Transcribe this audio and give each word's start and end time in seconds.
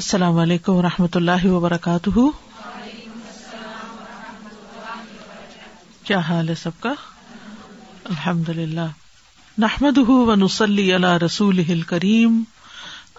السلام 0.00 0.36
علیکم 0.42 0.72
و 0.72 0.82
رحمۃ 0.82 1.16
اللہ 1.18 1.44
وبرکاتہ 1.46 2.20
کیا 6.04 6.18
حال 6.28 6.48
ہے 6.48 6.54
سب 6.60 6.78
کا 6.80 6.92
الحمد 8.10 8.48
للہ 8.58 8.86
نحمد 9.64 9.98
اللہ 10.06 11.16
رسول 11.24 11.62
کریم 11.90 12.40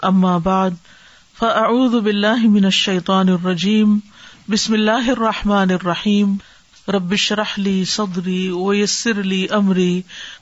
اما 0.10 0.36
بعد 0.48 0.80
فاعوذ 1.40 1.96
باللہ 2.04 2.48
من 2.58 2.66
الشیطان 2.66 3.30
الرجیم 3.36 3.98
بسم 4.52 4.74
اللہ 4.74 5.10
الرحمٰن 5.18 5.72
الرحیم 5.80 6.36
ربش 6.96 7.32
رحلی 7.42 7.84
صدری 7.98 8.48
ویسر 8.66 9.20
علی 9.26 9.46
عمری 9.60 9.92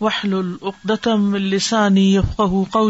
وحل 0.01 0.33
العقدم 0.39 1.33
السانی 1.41 2.13
یفق 2.15 2.55
کو 2.73 2.89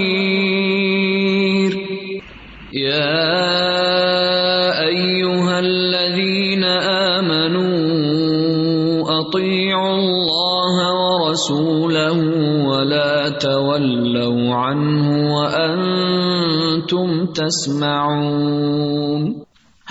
تسمعون 17.37 19.27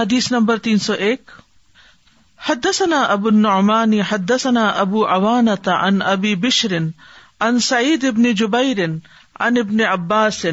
حدیث 0.00 0.30
نمبر 0.32 0.56
تین 0.66 0.78
سو 0.88 0.92
ایک 1.06 1.30
حدثنا 2.48 3.00
ابو 3.14 3.28
النعمان 3.28 3.94
حدثنا 4.10 4.64
ابو 4.82 5.04
اوانتا 5.14 5.74
عن 5.86 6.02
ابی 6.12 6.34
بشر 6.44 6.76
عن 7.48 7.58
سعید 7.66 8.04
ابن 8.12 8.30
جبیر 8.42 8.80
عن 9.40 9.58
ابن 9.58 9.80
عباس 9.88 10.44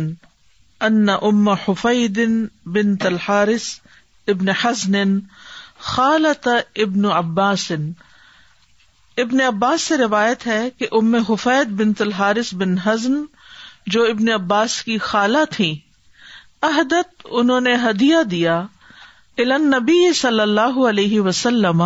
ان 0.81 1.09
ام 1.09 1.49
حفید 1.65 2.19
بنت 2.75 3.01
تلحارث 3.03 3.67
ابن 4.33 4.49
حزن 4.61 5.17
خالت 5.93 6.47
ابن 6.85 7.05
عباس 7.19 7.71
ابن 9.19 9.41
عباس 9.41 9.81
سے 9.89 9.97
روایت 9.97 10.45
ہے 10.47 10.61
کہ 10.77 10.87
ام 10.99 11.15
حفید 11.29 11.69
بنت 11.79 12.01
الحارث 12.01 12.53
بن 12.63 12.77
حزن 12.85 13.23
جو 13.95 14.03
ابن 14.13 14.29
عباس 14.33 14.81
کی 14.83 14.97
خالہ 15.09 15.43
تھیں 15.51 15.73
عہدت 16.65 17.25
انہوں 17.39 17.61
نے 17.61 17.73
ہدیہ 17.83 18.21
دیا 18.29 18.55
الن 19.43 19.67
نبی 19.75 20.13
صلی 20.19 20.39
اللہ 20.39 20.77
علیہ 20.89 21.19
وسلم 21.21 21.83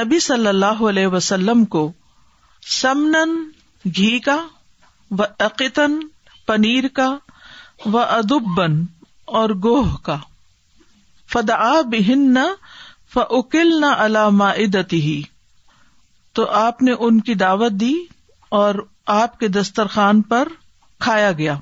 نبی 0.00 0.18
صلی 0.20 0.46
اللہ 0.48 0.82
علیہ 0.88 1.06
وسلم 1.16 1.64
کو 1.74 1.90
سمن 2.80 3.36
گھی 3.96 4.18
کا 4.24 4.36
و 5.18 5.22
عقتن 5.24 5.98
پنیر 6.46 6.88
کا 6.94 7.08
و 7.92 7.96
ادبن 7.98 8.82
اور 9.40 9.50
گوہ 9.64 9.96
کا 10.04 10.16
فدا 11.32 11.70
بہن 11.92 12.36
فکل 13.14 13.72
نہ 13.80 13.94
علامہ 14.04 14.52
ہی 14.92 15.22
تو 16.34 16.48
آپ 16.66 16.82
نے 16.82 16.92
ان 17.06 17.20
کی 17.20 17.34
دعوت 17.44 17.72
دی 17.80 17.92
اور 18.62 18.74
آپ 19.20 19.38
کے 19.40 19.48
دسترخوان 19.56 20.20
پر 20.32 20.48
کھایا 21.00 21.30
گیا 21.38 21.56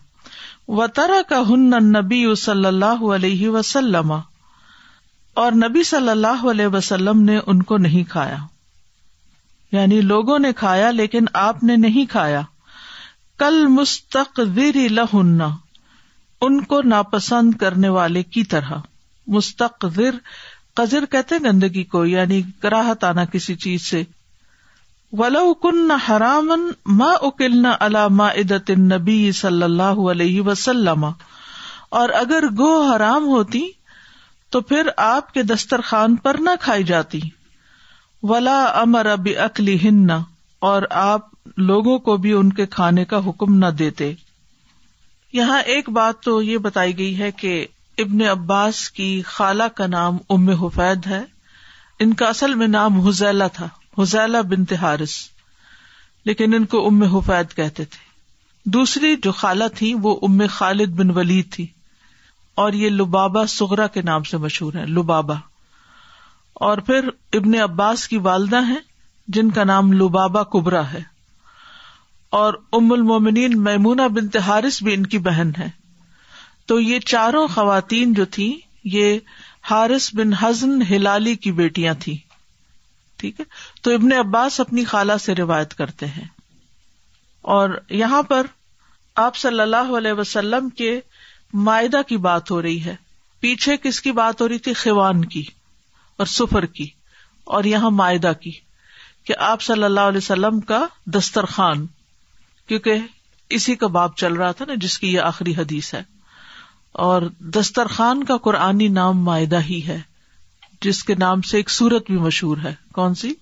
ترا 0.94 1.20
کا 1.28 1.40
ہن 1.48 1.70
نبی 1.92 2.18
صلی 2.40 2.66
اللہ 2.66 3.00
علیہ 3.14 3.48
وسلم 3.50 4.12
اور 5.44 5.52
نبی 5.62 5.82
صلی 5.88 6.08
اللہ 6.08 6.44
علیہ 6.50 6.66
وسلم 6.74 7.22
نے 7.24 7.38
ان 7.46 7.62
کو 7.70 7.76
نہیں 7.86 8.04
کھایا 8.10 8.36
یعنی 9.76 10.00
لوگوں 10.00 10.38
نے 10.38 10.52
کھایا 10.56 10.90
لیکن 10.90 11.24
آپ 11.40 11.62
نے 11.64 11.76
نہیں 11.76 12.10
کھایا 12.10 12.42
کل 13.38 13.66
مستقر 13.70 14.60
لہن 14.90 15.40
ان 16.48 16.60
کو 16.64 16.80
ناپسند 16.88 17.54
کرنے 17.60 17.88
والے 17.98 18.22
کی 18.36 18.44
طرح 18.54 18.74
مستقر 19.38 20.16
قزر 20.76 21.06
کہتے 21.10 21.38
گندگی 21.44 21.84
کو 21.94 22.04
یعنی 22.06 22.40
کراہت 22.60 23.04
آنا 23.04 23.24
کسی 23.32 23.54
چیز 23.66 23.86
سے 23.90 24.02
ولو 25.18 25.52
کن 25.62 25.90
حرامن 26.08 26.60
ما 26.98 27.10
اکلنا 27.28 27.74
اللہ 27.84 28.08
ما 28.18 28.28
عدت 28.40 28.70
نبی 28.78 29.16
صلی 29.34 29.62
اللہ 29.62 29.98
علیہ 30.10 30.40
وسلم 30.48 31.04
اور 32.00 32.08
اگر 32.18 32.44
گو 32.58 32.68
حرام 32.90 33.26
ہوتی 33.28 33.62
تو 34.52 34.60
پھر 34.68 34.88
آپ 35.06 35.32
کے 35.34 35.42
دسترخوان 35.42 36.14
پر 36.26 36.36
نہ 36.44 36.50
کھائی 36.60 36.84
جاتی 36.90 37.20
ولا 38.30 38.62
امر 38.80 39.06
اب 39.12 39.26
اکلی 39.44 39.76
ہن 39.88 40.10
اور 40.70 40.82
آپ 41.02 41.28
لوگوں 41.68 41.98
کو 42.06 42.16
بھی 42.24 42.32
ان 42.38 42.52
کے 42.52 42.66
کھانے 42.78 43.04
کا 43.12 43.18
حکم 43.26 43.54
نہ 43.64 43.70
دیتے 43.78 44.12
یہاں 45.40 45.60
ایک 45.74 45.88
بات 45.98 46.20
تو 46.24 46.40
یہ 46.42 46.58
بتائی 46.68 46.96
گئی 46.98 47.18
ہے 47.18 47.30
کہ 47.40 47.64
ابن 48.04 48.22
عباس 48.30 48.88
کی 48.96 49.10
خالہ 49.26 49.62
کا 49.76 49.86
نام 49.86 50.16
ام 50.36 50.48
حفید 50.64 51.06
ہے 51.06 51.22
ان 52.04 52.14
کا 52.22 52.28
اصل 52.28 52.54
میں 52.64 52.68
نام 52.68 53.00
حزیلا 53.06 53.46
تھا 53.58 53.68
بن 54.50 54.64
تہارس 54.68 55.16
لیکن 56.26 56.54
ان 56.54 56.64
کو 56.72 56.86
ام 56.86 57.02
حفید 57.14 57.54
کہتے 57.56 57.84
تھے 57.84 58.08
دوسری 58.70 59.14
جو 59.22 59.32
خالہ 59.32 59.64
تھی 59.76 59.92
وہ 60.02 60.16
ام 60.26 60.40
خالد 60.52 60.96
بن 60.98 61.10
ولید 61.16 61.52
تھی 61.52 61.66
اور 62.62 62.72
یہ 62.80 62.90
لبابا 62.90 63.46
سغرا 63.48 63.86
کے 63.94 64.02
نام 64.02 64.22
سے 64.30 64.36
مشہور 64.38 64.74
ہے 64.74 64.84
لبابا 64.86 65.34
اور 66.68 66.78
پھر 66.86 67.08
ابن 67.38 67.54
عباس 67.62 68.06
کی 68.08 68.16
والدہ 68.22 68.62
ہیں 68.68 68.78
جن 69.34 69.50
کا 69.58 69.64
نام 69.64 69.92
لبابا 70.00 70.42
کبرا 70.52 70.82
ہے 70.92 71.02
اور 72.38 72.54
ام 72.78 72.92
المومنین 72.92 73.62
میمونا 73.62 74.06
بن 74.16 74.28
تہارس 74.36 74.82
بھی 74.82 74.94
ان 74.94 75.06
کی 75.14 75.18
بہن 75.28 75.50
ہے 75.58 75.68
تو 76.68 76.80
یہ 76.80 76.98
چاروں 77.12 77.46
خواتین 77.54 78.12
جو 78.14 78.24
تھی 78.36 78.54
یہ 78.96 79.18
حارث 79.70 80.14
بن 80.14 80.32
حزن 80.40 80.82
ہلالی 80.90 81.34
کی 81.46 81.52
بیٹیاں 81.52 81.94
تھیں 82.00 82.16
ٹھیک 83.20 83.40
ہے 83.40 83.44
تو 83.82 83.92
ابن 83.94 84.12
عباس 84.18 84.58
اپنی 84.60 84.84
خالہ 84.90 85.16
سے 85.26 85.34
روایت 85.34 85.74
کرتے 85.80 86.06
ہیں 86.16 86.24
اور 87.56 87.70
یہاں 88.04 88.22
پر 88.32 88.46
آپ 89.26 89.36
صلی 89.36 89.60
اللہ 89.60 89.90
علیہ 89.98 90.12
وسلم 90.20 90.68
کے 90.80 90.90
معدہ 91.68 92.00
کی 92.08 92.16
بات 92.26 92.50
ہو 92.50 92.60
رہی 92.62 92.84
ہے 92.84 92.94
پیچھے 93.44 93.76
کس 93.82 94.00
کی 94.06 94.12
بات 94.20 94.40
ہو 94.40 94.48
رہی 94.48 94.58
تھی 94.66 94.72
خیوان 94.82 95.24
کی 95.34 95.42
اور 96.22 96.26
سفر 96.36 96.66
کی 96.78 96.86
اور 97.56 97.64
یہاں 97.74 97.90
معدہ 98.00 98.32
کی 98.40 98.50
کہ 99.26 99.34
آپ 99.46 99.62
صلی 99.62 99.84
اللہ 99.84 100.10
علیہ 100.10 100.22
وسلم 100.24 100.60
کا 100.72 100.84
دسترخوان 101.14 101.86
کیونکہ 102.68 102.98
اسی 103.58 103.74
کا 103.76 103.86
باب 103.98 104.16
چل 104.22 104.32
رہا 104.40 104.52
تھا 104.58 104.64
نا 104.68 104.74
جس 104.84 104.98
کی 104.98 105.12
یہ 105.12 105.20
آخری 105.30 105.54
حدیث 105.56 105.92
ہے 105.94 106.02
اور 107.08 107.22
دسترخوان 107.56 108.24
کا 108.30 108.36
قرآنی 108.48 108.88
نام 109.00 109.22
معدہ 109.24 109.60
ہی 109.70 109.82
ہے 109.86 110.00
جس 110.84 111.02
کے 111.04 111.14
نام 111.18 111.40
سے 111.50 111.56
ایک 111.56 111.70
سورت 111.70 112.10
بھی 112.10 112.16
مشہور 112.18 112.56
ہے 112.64 112.74
کون 112.98 113.14
سی 113.22 113.32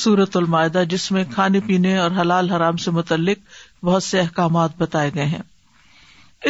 سورت 0.00 0.36
المائدہ 0.36 0.82
جس 0.90 1.10
میں 1.12 1.22
کھانے 1.34 1.60
پینے 1.66 1.96
اور 1.98 2.10
حلال 2.20 2.50
حرام 2.50 2.76
سے 2.86 2.90
متعلق 2.96 3.38
بہت 3.84 4.02
سے 4.02 4.20
احکامات 4.20 4.76
بتائے 4.78 5.10
گئے 5.14 5.24
ہیں 5.26 5.40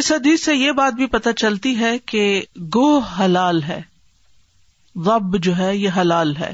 اس 0.00 0.10
حدیث 0.12 0.44
سے 0.44 0.54
یہ 0.54 0.72
بات 0.80 0.92
بھی 0.96 1.06
پتہ 1.12 1.28
چلتی 1.36 1.78
ہے 1.78 1.96
کہ 2.12 2.22
گو 2.74 2.86
حلال 3.20 3.62
ہے 3.62 3.80
غب 5.06 5.36
جو 5.42 5.56
ہے 5.58 5.74
یہ 5.76 5.96
حلال 6.00 6.36
ہے 6.36 6.52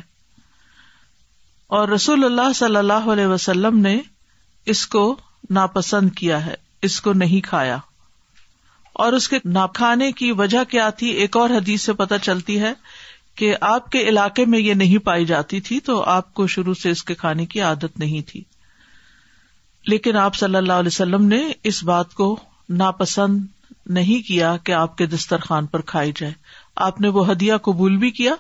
اور 1.76 1.88
رسول 1.88 2.25
اللہ 2.25 2.53
صلی 2.55 2.76
اللہ 2.76 3.08
علیہ 3.12 3.26
وسلم 3.26 3.79
نے 3.87 3.99
اس 4.75 4.87
کو 4.97 5.03
ناپسند 5.61 6.11
کیا 6.17 6.44
ہے 6.47 6.55
اس 6.88 7.00
کو 7.00 7.12
نہیں 7.23 7.41
کھایا 7.49 7.76
اور 9.05 9.12
اس 9.12 9.29
کے 9.29 9.38
نہ 9.44 9.67
کھانے 9.75 10.11
کی 10.20 10.31
وجہ 10.43 10.62
کیا 10.70 10.88
تھی 11.00 11.08
ایک 11.23 11.37
اور 11.37 11.50
حدیث 11.50 11.82
سے 11.87 11.93
پتہ 12.03 12.14
چلتی 12.23 12.61
ہے 12.61 12.73
کہ 13.37 13.55
آپ 13.69 13.91
کے 13.93 14.00
علاقے 14.09 14.44
میں 14.53 14.59
یہ 14.59 14.75
نہیں 14.75 14.99
پائی 15.05 15.25
جاتی 15.27 15.61
تھی 15.65 15.79
تو 15.88 16.03
آپ 16.11 16.33
کو 16.35 16.47
شروع 16.55 16.75
سے 16.83 16.91
اس 16.91 17.03
کے 17.05 17.15
کھانے 17.23 17.47
کی 17.47 17.61
عادت 17.69 17.99
نہیں 18.00 18.21
تھی 18.29 18.43
لیکن 19.93 20.17
آپ 20.17 20.35
صلی 20.35 20.56
اللہ 20.56 20.79
علیہ 20.83 20.93
وسلم 20.93 21.25
نے 21.29 21.41
اس 21.71 21.83
بات 21.91 22.15
کو 22.21 22.37
ناپسند 22.83 23.44
نہیں 23.99 24.27
کیا 24.27 24.56
کہ 24.67 24.73
آپ 24.73 24.97
کے 24.99 25.06
دسترخوان 25.06 25.67
پر 25.75 25.81
کھائی 25.93 26.12
جائے 26.21 26.33
آپ 26.87 27.00
نے 27.00 27.09
وہ 27.17 27.31
ہدیہ 27.31 27.55
قبول 27.62 27.97
بھی 28.05 28.11
کیا 28.21 28.33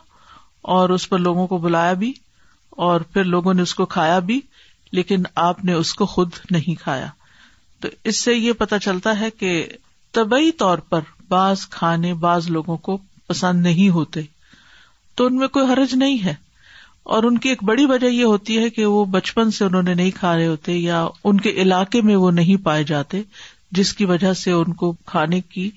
اور 0.76 0.88
اس 0.90 1.08
پر 1.08 1.18
لوگوں 1.26 1.46
کو 1.46 1.58
بلایا 1.66 1.92
بھی 2.02 2.12
اور 2.86 3.00
پھر 3.12 3.24
لوگوں 3.24 3.54
نے 3.54 3.62
اس 3.62 3.74
کو 3.74 3.86
کھایا 3.96 4.18
بھی 4.30 4.40
لیکن 4.92 5.22
آپ 5.44 5.64
نے 5.64 5.72
اس 5.74 5.92
کو 6.00 6.06
خود 6.14 6.32
نہیں 6.50 6.80
کھایا 6.82 7.06
تو 7.80 7.88
اس 8.10 8.22
سے 8.24 8.34
یہ 8.34 8.52
پتا 8.58 8.78
چلتا 8.88 9.18
ہے 9.20 9.30
کہ 9.38 9.52
طبی 10.14 10.50
طور 10.64 10.78
پر 10.88 11.00
بعض 11.28 11.66
کھانے 11.70 12.14
بعض 12.24 12.50
لوگوں 12.50 12.76
کو 12.88 12.98
پسند 13.28 13.62
نہیں 13.62 13.88
ہوتے 13.94 14.22
تو 15.16 15.26
ان 15.26 15.36
میں 15.38 15.46
کوئی 15.48 15.66
حرج 15.72 15.94
نہیں 15.94 16.24
ہے 16.24 16.34
اور 17.16 17.22
ان 17.24 17.36
کی 17.44 17.48
ایک 17.48 17.62
بڑی 17.64 17.84
وجہ 17.88 18.06
یہ 18.06 18.24
ہوتی 18.24 18.58
ہے 18.62 18.68
کہ 18.76 18.86
وہ 18.94 19.04
بچپن 19.10 19.50
سے 19.58 19.64
انہوں 19.64 19.82
نے 19.82 19.94
نہیں 19.94 20.10
کھا 20.14 20.34
رہے 20.36 20.46
ہوتے 20.46 20.72
یا 20.76 21.06
ان 21.28 21.40
کے 21.40 21.50
علاقے 21.62 22.00
میں 22.08 22.16
وہ 22.24 22.30
نہیں 22.38 22.64
پائے 22.64 22.84
جاتے 22.84 23.22
جس 23.78 23.92
کی 23.94 24.04
وجہ 24.10 24.32
سے 24.42 24.50
ان 24.52 24.72
کو 24.82 24.92
کھانے 25.12 25.40
کی 25.54 25.70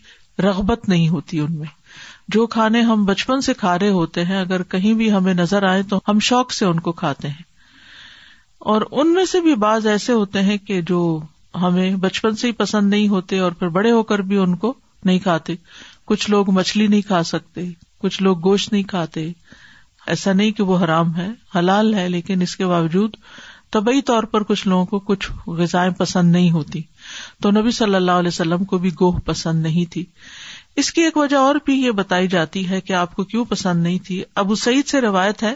رغبت 0.43 0.87
نہیں 0.89 1.07
ہوتی 1.09 1.39
ان 1.39 1.53
میں 1.57 1.67
جو 2.33 2.45
کھانے 2.55 2.81
ہم 2.89 3.05
بچپن 3.05 3.41
سے 3.41 3.53
کھا 3.61 3.77
رہے 3.79 3.89
ہوتے 3.91 4.23
ہیں 4.25 4.39
اگر 4.39 4.63
کہیں 4.73 4.93
بھی 5.01 5.11
ہمیں 5.11 5.33
نظر 5.33 5.63
آئے 5.69 5.83
تو 5.89 5.99
ہم 6.07 6.19
شوق 6.29 6.51
سے 6.53 6.65
ان 6.65 6.79
کو 6.87 6.91
کھاتے 7.03 7.27
ہیں 7.27 7.47
اور 8.73 8.81
ان 8.99 9.13
میں 9.13 9.25
سے 9.31 9.41
بھی 9.41 9.55
بعض 9.65 9.87
ایسے 9.87 10.13
ہوتے 10.13 10.41
ہیں 10.49 10.57
کہ 10.67 10.81
جو 10.91 10.99
ہمیں 11.61 11.95
بچپن 12.05 12.35
سے 12.35 12.47
ہی 12.47 12.51
پسند 12.61 12.89
نہیں 12.89 13.07
ہوتے 13.15 13.39
اور 13.45 13.51
پھر 13.59 13.67
بڑے 13.79 13.91
ہو 13.91 14.03
کر 14.11 14.19
بھی 14.31 14.37
ان 14.37 14.55
کو 14.65 14.73
نہیں 15.05 15.19
کھاتے 15.23 15.53
کچھ 16.11 16.29
لوگ 16.29 16.49
مچھلی 16.59 16.87
نہیں 16.87 17.01
کھا 17.07 17.23
سکتے 17.33 17.67
کچھ 18.01 18.21
لوگ 18.23 18.37
گوشت 18.43 18.71
نہیں 18.71 18.83
کھاتے 18.91 19.27
ایسا 20.13 20.33
نہیں 20.33 20.51
کہ 20.57 20.63
وہ 20.63 20.77
حرام 20.83 21.15
ہے 21.15 21.27
حلال 21.55 21.93
ہے 21.93 22.07
لیکن 22.09 22.41
اس 22.41 22.55
کے 22.57 22.65
باوجود 22.65 23.15
طبی 23.73 24.01
طور 24.09 24.23
پر 24.33 24.43
کچھ 24.51 24.67
لوگوں 24.67 24.85
کو 24.85 24.99
کچھ 25.13 25.31
غذائیں 25.57 25.91
پسند 25.97 26.31
نہیں 26.31 26.51
ہوتی 26.51 26.81
تو 27.43 27.51
نبی 27.59 27.71
صلی 27.79 27.95
اللہ 27.95 28.19
علیہ 28.21 28.27
وسلم 28.33 28.63
کو 28.71 28.77
بھی 28.85 28.91
گوہ 29.01 29.19
پسند 29.25 29.63
نہیں 29.63 29.91
تھی 29.93 30.03
اس 30.83 30.91
کی 30.93 31.01
ایک 31.01 31.17
وجہ 31.17 31.35
اور 31.47 31.55
بھی 31.65 31.73
یہ 31.83 31.91
بتائی 31.99 32.27
جاتی 32.35 32.67
ہے 32.69 32.79
کہ 32.81 32.93
آپ 33.01 33.15
کو 33.15 33.23
کیوں 33.33 33.43
پسند 33.49 33.83
نہیں 33.83 33.97
تھی 34.07 34.23
ابو 34.43 34.55
سعید 34.65 34.87
سے 34.87 35.01
روایت 35.01 35.43
ہے 35.43 35.53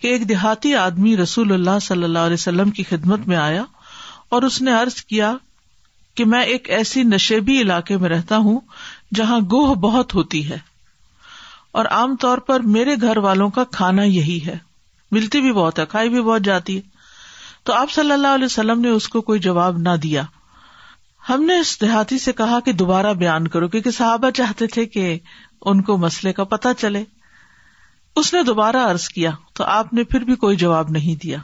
کہ 0.00 0.08
ایک 0.12 0.28
دیہاتی 0.28 0.74
آدمی 0.76 1.16
رسول 1.16 1.52
اللہ 1.52 1.78
صلی 1.82 2.04
اللہ 2.04 2.28
علیہ 2.30 2.40
وسلم 2.40 2.70
کی 2.78 2.82
خدمت 2.88 3.26
میں 3.28 3.36
آیا 3.36 3.64
اور 4.36 4.42
اس 4.42 4.60
نے 4.62 4.74
ارض 4.80 4.94
کیا 5.02 5.34
کہ 6.16 6.24
میں 6.32 6.42
ایک 6.44 6.70
ایسی 6.78 7.02
نشیبی 7.02 7.60
علاقے 7.62 7.96
میں 7.98 8.08
رہتا 8.10 8.36
ہوں 8.48 8.60
جہاں 9.16 9.38
گوہ 9.50 9.74
بہت 9.88 10.14
ہوتی 10.14 10.48
ہے 10.50 10.58
اور 11.80 11.84
عام 11.90 12.14
طور 12.20 12.38
پر 12.48 12.60
میرے 12.74 12.94
گھر 13.00 13.16
والوں 13.22 13.48
کا 13.54 13.62
کھانا 13.76 14.02
یہی 14.02 14.38
ہے 14.46 14.56
ملتی 15.12 15.40
بھی 15.42 15.52
بہت 15.52 15.78
ہے 15.78 15.84
کھائی 15.94 16.08
بھی 16.08 16.20
بہت 16.22 16.42
جاتی 16.48 16.76
ہے 16.76 16.92
تو 17.68 17.72
آپ 17.74 17.90
صلی 17.90 18.12
اللہ 18.12 18.34
علیہ 18.38 18.44
وسلم 18.44 18.80
نے 18.80 18.88
اس 18.98 19.08
کو 19.14 19.20
کوئی 19.30 19.38
جواب 19.46 19.78
نہ 19.88 19.94
دیا 20.02 20.22
ہم 21.28 21.42
نے 21.44 21.58
اس 21.60 21.80
دیہاتی 21.80 22.18
سے 22.26 22.32
کہا 22.42 22.58
کہ 22.64 22.72
دوبارہ 22.84 23.12
بیان 23.24 23.48
کرو 23.54 23.68
کیونکہ 23.74 23.90
صحابہ 23.98 24.30
چاہتے 24.40 24.66
تھے 24.76 24.84
کہ 24.96 25.16
ان 25.70 25.82
کو 25.88 25.96
مسئلے 25.98 26.32
کا 26.40 26.44
پتہ 26.54 26.68
چلے 26.80 27.02
اس 28.22 28.32
نے 28.34 28.42
دوبارہ 28.52 28.84
ارض 28.90 29.08
کیا 29.18 29.30
تو 29.58 29.64
آپ 29.78 29.92
نے 29.94 30.04
پھر 30.14 30.24
بھی 30.24 30.34
کوئی 30.46 30.56
جواب 30.64 30.90
نہیں 30.98 31.20
دیا 31.22 31.38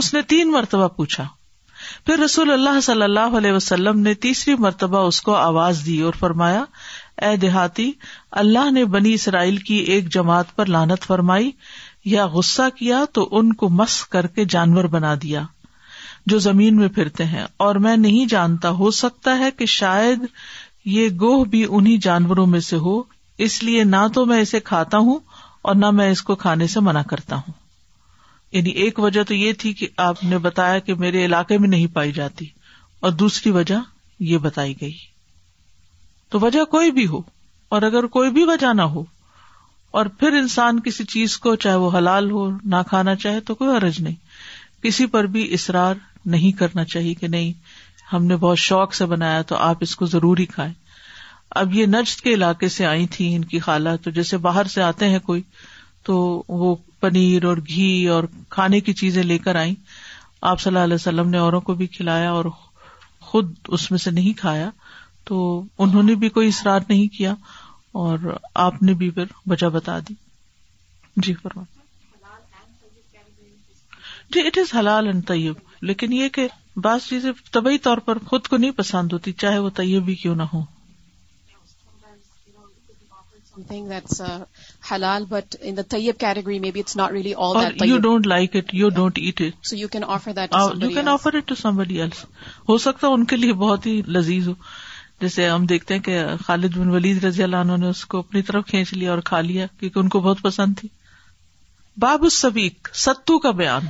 اس 0.00 0.12
نے 0.14 0.22
تین 0.34 0.52
مرتبہ 0.52 0.88
پوچھا 0.98 1.26
پھر 2.06 2.18
رسول 2.24 2.50
اللہ 2.52 2.80
صلی 2.82 3.02
اللہ 3.02 3.36
علیہ 3.36 3.52
وسلم 3.52 3.98
نے 4.00 4.14
تیسری 4.26 4.54
مرتبہ 4.66 4.98
اس 5.06 5.20
کو 5.28 5.34
آواز 5.34 5.82
دی 5.86 6.00
اور 6.08 6.12
فرمایا 6.18 6.64
اے 7.24 7.36
دیہاتی 7.42 7.90
اللہ 8.40 8.70
نے 8.70 8.84
بنی 8.92 9.12
اسرائیل 9.14 9.56
کی 9.66 9.74
ایک 9.94 10.12
جماعت 10.14 10.54
پر 10.56 10.66
لانت 10.76 11.04
فرمائی 11.06 11.50
یا 12.12 12.26
غصہ 12.36 12.62
کیا 12.78 13.04
تو 13.14 13.28
ان 13.38 13.52
کو 13.62 13.68
مس 13.80 14.00
کر 14.14 14.26
کے 14.38 14.44
جانور 14.54 14.84
بنا 14.94 15.14
دیا 15.22 15.42
جو 16.32 16.38
زمین 16.38 16.76
میں 16.76 16.88
پھرتے 16.96 17.24
ہیں 17.34 17.44
اور 17.66 17.74
میں 17.84 17.96
نہیں 17.96 18.26
جانتا 18.30 18.70
ہو 18.80 18.90
سکتا 19.02 19.38
ہے 19.38 19.50
کہ 19.58 19.66
شاید 19.76 20.24
یہ 20.96 21.08
گوہ 21.20 21.44
بھی 21.54 21.64
انہیں 21.68 21.96
جانوروں 22.02 22.46
میں 22.54 22.60
سے 22.70 22.76
ہو 22.86 23.00
اس 23.46 23.62
لیے 23.62 23.84
نہ 23.92 24.06
تو 24.14 24.24
میں 24.26 24.40
اسے 24.42 24.60
کھاتا 24.70 24.98
ہوں 25.10 25.18
اور 25.68 25.74
نہ 25.74 25.90
میں 26.00 26.10
اس 26.10 26.22
کو 26.28 26.34
کھانے 26.44 26.66
سے 26.74 26.80
منع 26.88 27.02
کرتا 27.10 27.36
ہوں 27.46 27.52
یعنی 28.52 28.70
ایک 28.84 28.98
وجہ 29.06 29.22
تو 29.28 29.34
یہ 29.34 29.52
تھی 29.58 29.72
کہ 29.80 29.86
آپ 30.08 30.24
نے 30.24 30.38
بتایا 30.50 30.78
کہ 30.88 30.94
میرے 31.04 31.24
علاقے 31.24 31.58
میں 31.58 31.68
نہیں 31.68 31.86
پائی 31.94 32.12
جاتی 32.12 32.46
اور 33.06 33.12
دوسری 33.22 33.52
وجہ 33.52 33.76
یہ 34.32 34.38
بتائی 34.48 34.74
گئی 34.80 34.92
تو 36.32 36.38
وجہ 36.40 36.64
کوئی 36.72 36.90
بھی 36.96 37.06
ہو 37.06 37.20
اور 37.76 37.82
اگر 37.86 38.06
کوئی 38.14 38.30
بھی 38.36 38.44
وجہ 38.48 38.72
نہ 38.74 38.82
ہو 38.92 39.02
اور 40.00 40.06
پھر 40.18 40.32
انسان 40.36 40.78
کسی 40.84 41.04
چیز 41.14 41.36
کو 41.46 41.54
چاہے 41.64 41.74
وہ 41.82 41.90
حلال 41.96 42.30
ہو 42.30 42.48
نہ 42.74 42.76
کھانا 42.88 43.14
چاہے 43.24 43.40
تو 43.48 43.54
کوئی 43.54 43.70
عرض 43.76 43.98
نہیں 44.02 44.14
کسی 44.84 45.06
پر 45.16 45.24
بھی 45.34 45.42
اصرار 45.54 45.94
نہیں 46.34 46.52
کرنا 46.58 46.84
چاہیے 46.94 47.14
کہ 47.22 47.28
نہیں 47.34 47.52
ہم 48.12 48.24
نے 48.26 48.36
بہت 48.44 48.58
شوق 48.58 48.94
سے 48.94 49.06
بنایا 49.12 49.42
تو 49.50 49.56
آپ 49.68 49.82
اس 49.86 49.94
کو 49.96 50.06
ضروری 50.14 50.46
کھائیں 50.54 50.72
اب 51.62 51.74
یہ 51.74 51.86
نجد 51.96 52.20
کے 52.20 52.34
علاقے 52.34 52.68
سے 52.78 52.86
آئی 52.86 53.06
تھی 53.16 53.34
ان 53.34 53.44
کی 53.52 53.58
خالہ 53.66 53.96
تو 54.04 54.10
جیسے 54.20 54.36
باہر 54.46 54.66
سے 54.74 54.82
آتے 54.82 55.08
ہیں 55.08 55.18
کوئی 55.26 55.42
تو 56.06 56.16
وہ 56.60 56.74
پنیر 57.00 57.44
اور 57.48 57.56
گھی 57.68 58.06
اور 58.14 58.24
کھانے 58.56 58.80
کی 58.86 58.92
چیزیں 59.02 59.22
لے 59.22 59.38
کر 59.48 59.56
آئی 59.64 59.74
آپ 60.52 60.60
صلی 60.60 60.70
اللہ 60.70 60.84
علیہ 60.84 60.94
وسلم 60.94 61.28
نے 61.30 61.38
اوروں 61.38 61.60
کو 61.68 61.74
بھی 61.82 61.86
کھلایا 61.96 62.30
اور 62.30 62.44
خود 63.30 63.54
اس 63.76 63.90
میں 63.90 63.98
سے 63.98 64.10
نہیں 64.10 64.38
کھایا 64.38 64.70
تو 65.30 65.40
انہوں 65.84 66.02
نے 66.02 66.14
بھی 66.22 66.28
کوئی 66.36 66.48
اصرار 66.48 66.80
نہیں 66.88 67.06
کیا 67.16 67.34
اور 68.02 68.32
آپ 68.66 68.82
نے 68.82 68.94
بھی 69.00 69.10
پھر 69.18 69.32
وجہ 69.50 69.68
بتا 69.76 69.98
دی 70.08 70.14
جی 71.24 71.34
فرما 71.42 71.62
جی 74.34 74.40
اٹ 74.46 74.58
از 74.58 74.74
حلال 74.74 75.06
اینڈ 75.06 75.26
طیب 75.28 75.54
لیکن 75.88 76.12
یہ 76.12 76.28
کہ 76.34 76.46
بعض 76.84 77.04
چیزیں 77.08 77.30
طبی 77.52 77.78
طور 77.86 77.98
پر 78.04 78.18
خود 78.26 78.46
کو 78.50 78.56
نہیں 78.56 78.70
پسند 78.76 79.12
ہوتی 79.12 79.32
چاہے 79.42 79.58
وہ 79.58 79.70
طیب 79.80 80.04
بھی 80.04 80.14
کیوں 80.22 80.34
نہ 80.36 80.42
ہو 80.52 80.60
لائک 88.32 88.54
ایٹ 88.54 88.72
ہو 92.68 92.78
سکتا 92.78 93.06
ہے 93.06 93.12
ان 93.12 93.24
کے 93.32 93.36
لیے 93.36 93.52
بہت 93.52 93.86
ہی 93.86 94.00
لذیذ 94.16 94.48
ہو 94.48 94.54
جیسے 95.22 95.48
ہم 95.48 95.64
دیکھتے 95.70 95.94
ہیں 95.94 96.02
کہ 96.02 96.20
خالد 96.44 96.76
بن 96.76 96.88
ولید 96.90 97.24
رضی 97.24 97.42
اللہ 97.42 97.60
عنہ 97.64 97.76
نے 97.80 97.88
اس 97.88 98.04
کو 98.12 98.18
اپنی 98.18 98.40
طرف 98.46 98.64
کھینچ 98.70 98.92
لیا 98.94 99.10
اور 99.10 99.18
کھا 99.28 99.40
لیا 99.48 99.66
کیونکہ 99.80 99.98
ان 99.98 100.08
کو 100.14 100.20
بہت 100.20 100.40
پسند 100.42 100.78
تھی 100.78 100.88
باب 102.04 102.22
السبیق 102.28 102.88
ستو 103.02 103.38
کا 103.44 103.50
بیان 103.60 103.86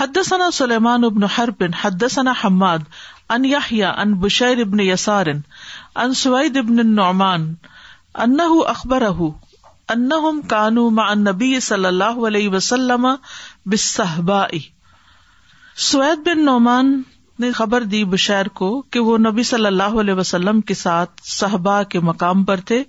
حدثنا 0.00 0.50
سلیمان 0.60 1.04
ابن 1.08 1.24
حرب 1.38 1.62
حدثنا 1.82 2.32
حماد 2.44 2.84
ان 3.38 3.44
یحیا 3.54 3.90
ان 4.02 4.12
بشیر 4.26 4.60
ابن 4.66 4.80
یسار 4.86 5.26
ان 5.34 6.14
سوید 6.22 6.56
ابن 6.62 6.78
النعمان 6.84 7.52
انہ 8.26 8.46
اخبرہ 8.74 9.10
انہم 9.96 10.40
کانو 10.54 10.88
مع 11.00 11.08
النبی 11.16 11.58
صلی 11.72 11.86
اللہ 11.92 12.22
علیہ 12.30 12.48
وسلم 12.54 13.06
بالصحبائی 13.74 14.60
سوید 15.90 16.26
بن 16.28 16.44
نعمان 16.44 17.00
نے 17.40 17.50
خبر 17.52 17.82
دی 17.92 18.02
بشیر 18.12 18.48
کو 18.58 18.68
کہ 18.92 19.00
وہ 19.06 19.16
نبی 19.18 19.42
صلی 19.48 19.66
اللہ 19.66 19.96
علیہ 20.00 20.14
وسلم 20.14 20.60
کے 20.70 20.74
ساتھ 20.82 21.10
صحبا 21.30 21.82
کے 21.94 22.00
مقام 22.10 22.44
پر 22.44 22.60
تھے 22.66 22.82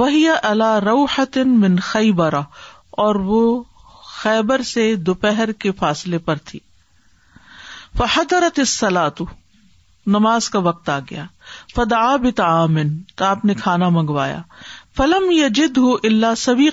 وہی 0.00 0.26
اللہ 0.30 0.76
روحت 0.86 1.38
من 1.62 1.78
خیبرا 1.84 2.40
اور 3.04 3.14
وہ 3.30 3.40
خیبر 4.08 4.62
سے 4.72 4.94
دوپہر 5.08 5.52
کے 5.64 5.72
فاصلے 5.78 6.18
پر 6.28 6.38
تھی 6.44 6.58
فحضرت 7.98 8.60
سلاتو 8.68 9.24
نماز 10.16 10.48
کا 10.50 10.58
وقت 10.68 10.88
آ 10.88 10.98
گیا 11.10 11.24
فدا 11.74 12.04
بتا 12.22 12.48
من 12.74 12.96
تو 13.16 13.24
آپ 13.24 13.44
نے 13.44 13.54
کھانا 13.62 13.88
منگوایا 13.98 14.40
فلم 14.96 15.30
یا 15.30 15.48
جد 15.54 15.78
ہو 15.78 15.94
اللہ 16.02 16.34
سبی 16.36 16.68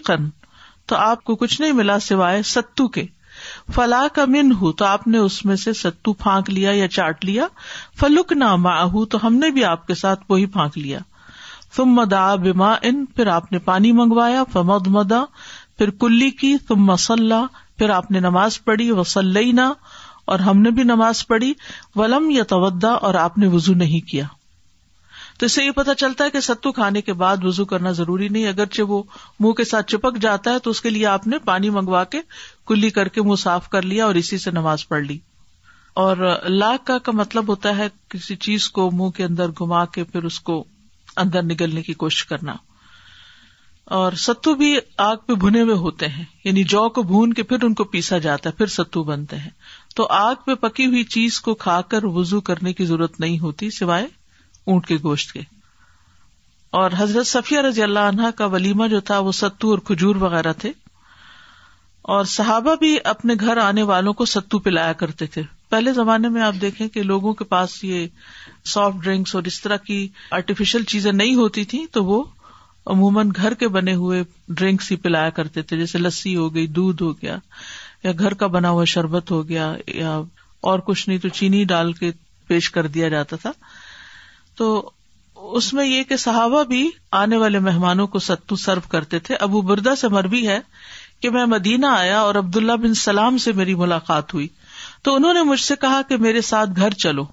تو 0.90 0.96
آپ 0.96 1.24
کو 1.24 1.36
کچھ 1.36 1.60
نہیں 1.62 1.72
ملا 1.82 2.00
سوائے 2.00 2.42
ستو 2.54 2.88
کے 2.98 3.06
فلا 3.76 4.02
کا 4.14 4.24
من 4.34 4.52
ہوں 4.62 4.72
تو 4.82 4.86
آپ 4.86 5.08
نے 5.08 5.18
اس 5.18 5.44
میں 5.46 5.56
سے 5.64 5.72
ستو 5.82 6.14
پھانک 6.24 6.50
لیا 6.50 6.72
یا 6.74 6.88
چاٹ 6.98 7.26
لیا 7.26 7.48
فلک 8.00 8.32
نہ 8.44 8.52
ہوں 8.94 9.06
تو 9.16 9.26
ہم 9.26 9.36
نے 9.44 9.50
بھی 9.58 9.64
آپ 9.72 9.86
کے 9.88 9.96
ساتھ 10.02 10.24
وہی 10.30 10.46
پھانک 10.56 10.78
لیا 10.78 11.00
تم 11.76 11.90
مدا 11.94 12.24
بما 12.44 12.74
ان 12.90 13.04
پھر 13.16 13.28
آپ 13.28 13.52
نے 13.52 13.60
پانی 13.66 13.92
منگوایا 13.98 14.44
فمد 14.52 14.88
مدا 14.98 15.24
پھر 15.78 15.90
کلّی 16.02 16.30
کی 16.42 16.56
تم 16.68 16.86
مسلح 16.86 17.46
پھر 17.78 17.90
آپ 17.96 18.10
نے 18.12 18.20
نماز 18.20 18.64
پڑھی 18.66 18.90
وسلئی 19.00 19.52
نہ 19.60 19.72
اور 20.34 20.40
ہم 20.48 20.62
نے 20.62 20.72
بھی 20.78 20.84
نماز 20.84 21.26
پڑھی 21.28 21.54
ولم 21.96 22.30
یا 22.32 22.44
تودا 22.54 22.94
اور 23.10 23.14
آپ 23.28 23.38
نے 23.38 23.48
وزو 23.52 23.74
نہیں 23.84 24.08
کیا 24.10 24.24
تو 25.40 25.46
اس 25.46 25.52
سے 25.54 25.64
یہ 25.64 25.72
پتا 25.76 25.94
چلتا 25.96 26.24
ہے 26.26 26.30
کہ 26.32 26.40
ستو 26.42 26.72
کھانے 26.78 27.02
کے 27.08 27.14
بعد 27.24 27.44
وزو 27.44 27.66
کرنا 27.72 27.92
ضروری 27.98 28.28
نہیں 28.28 28.48
اگرچہ 28.48 28.82
وہ 28.94 29.02
منہ 29.40 29.52
کے 29.58 29.64
ساتھ 29.72 29.92
چپک 29.92 30.18
جاتا 30.22 30.54
ہے 30.54 30.60
تو 30.64 30.70
اس 30.70 30.82
کے 30.82 30.90
لیے 30.90 31.06
آپ 31.08 31.28
نے 31.28 31.38
پانی 31.46 31.70
منگوا 31.76 32.04
کے 32.16 32.20
کلی 32.68 32.90
کر 32.96 33.08
کے 33.18 33.22
منہ 33.22 33.36
صاف 33.42 33.70
کر 33.70 33.82
لیا 33.92 34.06
اور 34.06 34.16
اسی 34.22 34.38
سے 34.38 34.52
نماز 34.52 34.88
پڑھ 34.88 35.04
لی 35.06 35.18
اور 36.06 36.18
لاک 36.48 36.86
کا 36.88 36.98
کا 37.06 37.12
مطلب 37.16 37.50
ہوتا 37.50 37.76
ہے 37.78 37.88
کسی 38.10 38.36
چیز 38.48 38.70
کو 38.72 38.90
منہ 38.94 39.10
کے 39.18 39.24
اندر 39.24 39.52
گما 39.62 39.84
کے 39.98 40.04
پھر 40.12 40.24
اس 40.32 40.40
کو 40.50 40.64
اندر 41.24 41.44
نگلنے 41.44 41.82
کی 41.82 41.94
کوشش 42.06 42.26
کرنا 42.26 42.56
اور 44.00 44.14
ستو 44.22 44.54
بھی 44.56 44.76
آگ 45.08 45.18
پہ 45.28 45.34
بھنے 45.44 45.62
ہوئے 45.62 45.76
ہوتے 45.84 46.08
ہیں 46.16 46.24
یعنی 46.44 46.64
جو 46.74 46.88
کو 46.96 47.04
بھون 47.12 47.34
کے 47.34 47.44
پھر 47.52 47.64
ان 47.64 47.74
کو 47.74 47.84
پیسا 47.94 48.18
جاتا 48.26 48.50
ہے 48.50 48.56
پھر 48.58 48.68
ستو 48.78 49.04
بنتے 49.04 49.36
ہیں 49.40 49.50
تو 49.96 50.08
آگ 50.20 50.36
پہ 50.46 50.54
پکی 50.68 50.86
ہوئی 50.86 51.04
چیز 51.18 51.40
کو 51.42 51.54
کھا 51.66 51.82
کر 51.90 52.04
وزو 52.16 52.42
کرنے 52.50 52.74
کی 52.74 52.86
ضرورت 52.86 53.20
نہیں 53.20 53.40
ہوتی 53.40 53.70
سوائے 53.78 54.06
اونٹ 54.72 54.88
کے 54.88 54.96
گوشت 55.04 55.32
کے 55.34 55.42
اور 56.78 56.92
حضرت 56.98 57.28
سفیہ 57.28 57.60
رضی 57.68 57.84
اللہ 57.84 58.08
عنہا 58.14 58.30
کا 58.38 58.46
ولیمہ 58.56 58.88
جو 58.94 59.00
تھا 59.10 59.20
وہ 59.28 59.32
ستو 59.42 59.70
اور 59.72 59.80
کھجور 59.88 60.16
وغیرہ 60.26 60.52
تھے 60.64 60.72
اور 62.16 62.26
صحابہ 62.38 62.74
بھی 62.80 62.98
اپنے 63.12 63.34
گھر 63.42 63.58
آنے 63.68 63.84
والوں 63.92 64.14
کو 64.22 64.26
ستو 64.34 64.60
پلایا 64.66 64.94
کرتے 65.04 65.26
تھے 65.36 65.42
پہلے 65.70 65.94
زمانے 65.94 66.30
میں 66.36 66.42
آپ 66.42 66.56
دیکھیں 66.62 66.88
کہ 66.98 67.04
لوگوں 67.04 67.34
کے 67.40 67.44
پاس 67.54 67.84
یہ 67.84 68.08
سافٹ 68.74 69.04
ڈرنکس 69.04 69.36
اور 69.36 69.44
اس 69.52 69.62
طرح 69.62 69.78
کی 69.88 70.08
آرٹیفیشل 70.38 70.84
چیزیں 70.94 71.12
نہیں 71.12 71.36
ہوتی 71.36 71.64
تھی 71.74 71.86
تو 71.94 72.04
وہ 72.06 72.24
عموماً 72.94 73.32
گھر 73.36 73.54
کے 73.62 73.68
بنے 73.78 73.94
ہوئے 74.04 74.22
ڈرنکس 74.48 74.92
ہی 74.92 74.96
پلایا 75.08 75.30
کرتے 75.40 75.62
تھے 75.70 75.78
جیسے 75.78 75.98
لسی 75.98 76.36
ہو 76.36 76.54
گئی 76.56 76.68
دودھ 76.78 77.04
ہو 77.04 77.12
گیا 77.22 77.38
یا 78.04 78.12
گھر 78.20 78.34
کا 78.44 78.48
بنا 78.58 78.70
ہوا 78.70 78.86
شربت 78.96 79.32
ہو 79.32 79.48
گیا 79.50 79.72
یا 79.94 80.20
اور 80.70 80.80
کچھ 80.86 81.08
نہیں 81.10 81.20
تو 81.20 81.30
چینی 81.40 81.64
ڈال 81.74 81.92
کے 82.00 82.12
پیش 82.48 82.70
کر 82.72 82.88
دیا 82.98 83.10
جاتا 83.10 83.36
تھا 83.42 83.52
تو 84.58 84.90
اس 85.58 85.74
میں 85.74 85.86
یہ 85.86 86.04
کہ 86.10 86.16
صحابہ 86.18 86.64
بھی 86.70 86.90
آنے 87.22 87.38
والے 87.38 87.60
مہمانوں 87.66 88.06
کو 88.14 88.20
ستو 88.28 88.56
سرو 88.66 88.88
کرتے 88.92 89.20
تھے 89.28 89.36
ابو 89.48 89.62
بردا 89.72 89.96
سے 89.96 90.08
مربی 90.16 90.48
ہے 90.48 90.60
کہ 91.22 91.30
میں 91.36 91.46
مدینہ 91.56 91.86
آیا 91.98 92.20
اور 92.20 92.36
عبداللہ 92.36 92.72
بن 92.82 92.94
سلام 93.04 93.38
سے 93.44 93.52
میری 93.60 93.76
ملاقات 93.76 94.34
ہوئی 94.34 94.48
تو 95.04 95.14
انہوں 95.16 95.34
نے 95.34 95.44
مجھ 95.52 95.60
سے 95.62 95.76
کہا 95.82 96.02
کہ 96.10 96.18
میرے 96.26 96.42
ساتھ 96.50 96.70
گھر 96.82 96.92
چلو 97.04 97.26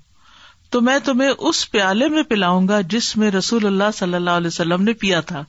تو 0.71 0.81
میں 0.81 0.99
تمہیں 1.04 1.31
اس 1.31 1.71
پیالے 1.71 2.09
میں 2.09 2.23
پلاؤں 2.28 2.69
گا 2.69 2.81
جس 2.95 3.16
میں 3.16 3.31
رسول 3.31 3.66
اللہ 3.66 3.90
صلی 3.95 4.14
اللہ 4.14 4.38
علیہ 4.40 4.47
وسلم 4.54 4.83
نے 4.83 4.93
پیا 5.02 5.21
تھا 5.33 5.43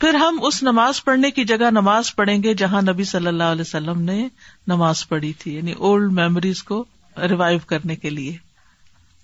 پھر 0.00 0.14
ہم 0.24 0.38
اس 0.46 0.62
نماز 0.62 1.02
پڑھنے 1.04 1.30
کی 1.30 1.44
جگہ 1.50 1.70
نماز 1.72 2.14
پڑھیں 2.16 2.42
گے 2.42 2.54
جہاں 2.62 2.82
نبی 2.82 3.04
صلی 3.12 3.26
اللہ 3.26 3.52
علیہ 3.56 3.66
وسلم 3.68 4.00
نے 4.10 4.26
نماز 4.74 5.08
پڑھی 5.08 5.32
تھی 5.38 5.54
یعنی 5.54 5.72
اولڈ 5.78 6.12
میموریز 6.20 6.62
کو 6.72 6.84
ریوائو 7.30 7.58
کرنے 7.68 7.96
کے 7.96 8.10
لیے 8.10 8.36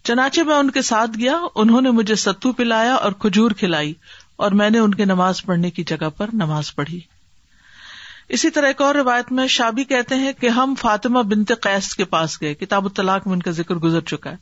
چنانچہ 0.08 0.40
میں 0.46 0.54
ان 0.54 0.70
کے 0.70 0.82
ساتھ 0.82 1.18
گیا 1.18 1.36
انہوں 1.62 1.80
نے 1.80 1.90
مجھے 1.98 2.14
ستو 2.24 2.52
پلایا 2.60 2.94
اور 3.06 3.12
کھجور 3.24 3.50
کھلائی 3.58 3.92
اور 4.44 4.50
میں 4.60 4.68
نے 4.70 4.78
ان 4.78 4.94
کے 4.94 5.04
نماز 5.04 5.42
پڑھنے 5.46 5.70
کی 5.70 5.82
جگہ 5.86 6.08
پر 6.16 6.30
نماز 6.42 6.74
پڑھی 6.74 7.00
اسی 8.36 8.50
طرح 8.56 8.66
ایک 8.68 8.80
اور 8.82 8.94
روایت 8.94 9.32
میں 9.38 9.46
شابی 9.56 9.84
کہتے 9.92 10.14
ہیں 10.16 10.32
کہ 10.40 10.48
ہم 10.56 10.74
فاطمہ 10.80 11.22
بنتے 11.30 11.54
قیص 11.62 11.88
کے 12.00 12.04
پاس 12.14 12.40
گئے 12.40 12.54
کتاب 12.54 12.84
الطلاق 12.84 13.26
میں 13.26 13.34
ان 13.34 13.42
کا 13.42 13.50
ذکر 13.56 13.74
گزر 13.86 14.00
چکا 14.12 14.30
ہے 14.30 14.36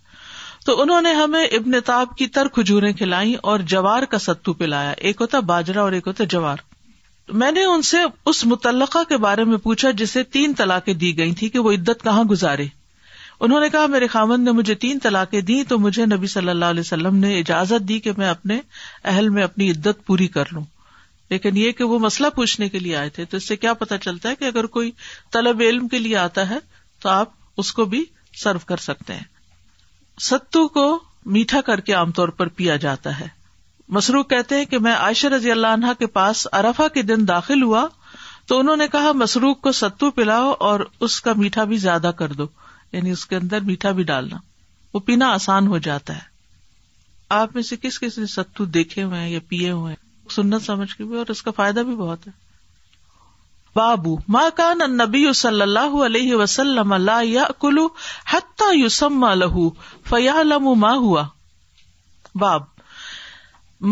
تو 0.66 0.80
انہوں 0.82 1.00
نے 1.02 1.12
ہمیں 1.14 1.44
ابن 1.44 1.80
تاب 1.84 2.16
کی 2.16 2.26
تر 2.36 2.48
کھجوریں 2.54 2.92
کھلائی 2.98 3.34
اور 3.50 3.60
جوار 3.72 4.02
کا 4.14 4.18
ستو 4.18 4.52
پلایا 4.62 4.90
ایک 5.10 5.20
ہوتا 5.20 5.40
باجرا 5.52 5.82
اور 5.82 5.92
ایک 5.98 6.06
ہوتا 6.06 6.24
جوار 6.36 6.56
میں 7.42 7.50
نے 7.52 7.64
ان 7.74 7.82
سے 7.92 7.96
اس 8.32 8.44
متعلقہ 8.46 9.02
کے 9.08 9.16
بارے 9.26 9.44
میں 9.44 9.56
پوچھا 9.64 9.90
جسے 10.02 10.22
تین 10.36 10.54
طلاقیں 10.62 10.94
دی 11.04 11.16
گئی 11.18 11.32
تھی 11.40 11.48
کہ 11.48 11.58
وہ 11.66 11.72
عدت 11.72 12.02
کہاں 12.02 12.22
گزارے 12.30 12.66
انہوں 13.40 13.60
نے 13.60 13.68
کہا 13.72 13.86
میرے 13.86 14.06
خامن 14.12 14.44
نے 14.44 14.52
مجھے 14.52 14.74
تین 14.84 14.98
طلاقیں 15.02 15.40
دی 15.48 15.62
تو 15.68 15.78
مجھے 15.78 16.06
نبی 16.06 16.26
صلی 16.26 16.48
اللہ 16.48 16.64
علیہ 16.74 16.80
وسلم 16.80 17.16
نے 17.16 17.38
اجازت 17.38 17.86
دی 17.88 17.98
کہ 18.06 18.12
میں 18.16 18.28
اپنے 18.28 18.60
اہل 19.12 19.28
میں 19.36 19.42
اپنی 19.44 19.70
عدت 19.70 20.04
پوری 20.06 20.26
کر 20.36 20.52
لوں 20.52 20.62
لیکن 21.30 21.56
یہ 21.56 21.72
کہ 21.78 21.84
وہ 21.84 21.98
مسئلہ 21.98 22.26
پوچھنے 22.36 22.68
کے 22.68 22.78
لیے 22.78 22.96
آئے 22.96 23.08
تھے 23.18 23.24
تو 23.24 23.36
اس 23.36 23.46
سے 23.48 23.56
کیا 23.64 23.74
پتا 23.82 23.98
چلتا 24.06 24.28
ہے 24.30 24.36
کہ 24.36 24.44
اگر 24.44 24.66
کوئی 24.76 24.90
طلب 25.32 25.60
علم 25.68 25.88
کے 25.88 25.98
لیے 25.98 26.16
آتا 26.16 26.48
ہے 26.50 26.58
تو 27.02 27.08
آپ 27.08 27.32
اس 27.62 27.72
کو 27.72 27.84
بھی 27.94 28.04
سرو 28.42 28.58
کر 28.66 28.76
سکتے 28.86 29.14
ہیں 29.14 29.24
ستو 30.28 30.66
کو 30.78 30.84
میٹھا 31.34 31.60
کر 31.66 31.80
کے 31.88 31.92
عام 31.92 32.12
طور 32.18 32.28
پر 32.40 32.48
پیا 32.58 32.76
جاتا 32.86 33.18
ہے 33.20 33.26
کہتے 34.28 34.56
ہیں 34.56 34.64
کہ 34.70 34.78
میں 34.86 34.92
عائشہ 34.94 35.26
رضی 35.34 35.50
اللہ 35.50 35.74
عنہ 35.76 35.92
کے 35.98 36.06
پاس 36.16 36.46
ارفا 36.52 36.86
کے 36.94 37.02
دن 37.02 37.26
داخل 37.28 37.62
ہوا 37.62 37.86
تو 38.48 38.58
انہوں 38.58 38.76
نے 38.76 38.86
کہا 38.92 39.10
مسروخ 39.14 39.60
کو 39.60 39.72
ستو 39.78 40.10
پلاؤ 40.18 40.52
اور 40.68 40.80
اس 41.06 41.20
کا 41.22 41.32
میٹھا 41.36 41.64
بھی 41.72 41.76
زیادہ 41.84 42.10
کر 42.18 42.32
دو 42.40 42.46
یعنی 42.92 43.10
اس 43.12 43.24
کے 43.32 43.36
اندر 43.36 43.60
میٹھا 43.70 43.90
بھی 43.98 44.02
ڈالنا 44.10 44.36
وہ 44.94 45.00
پینا 45.08 45.32
آسان 45.32 45.66
ہو 45.66 45.78
جاتا 45.86 46.14
ہے 46.16 46.26
آپ 47.38 47.54
میں 47.54 47.62
سے 47.68 47.76
کس 47.80 47.98
کس 48.00 48.18
نے 48.18 48.26
ستو 48.34 48.64
دیکھے 48.76 49.02
ہوئے 49.02 49.28
یا 49.30 49.38
پیے 49.48 49.70
ہوئے 49.70 49.94
سننا 50.34 50.58
سمجھ 50.66 50.94
کے 50.94 51.02
بھی 51.04 51.10
بھی 51.10 51.18
اور 51.18 51.30
اس 51.30 51.42
کا 51.42 51.50
فائدہ 51.56 51.80
بہت 51.90 52.26
ہے 52.26 52.32
بابو 53.74 54.14
ماں 54.36 54.48
کان 54.56 54.78
نبی 54.98 55.24
صلی 55.40 55.60
اللہ 55.62 55.92
علیہ 56.04 56.34
وسلم 56.36 56.92
اللہ 56.92 57.22
یا 57.24 57.44
کلو 57.60 57.86
ہتو 58.32 58.88
سما 58.98 59.32
لہ 59.34 59.58
فیا 60.10 60.42
لم 60.42 60.66
ہوا 60.82 61.24
باب 62.40 62.62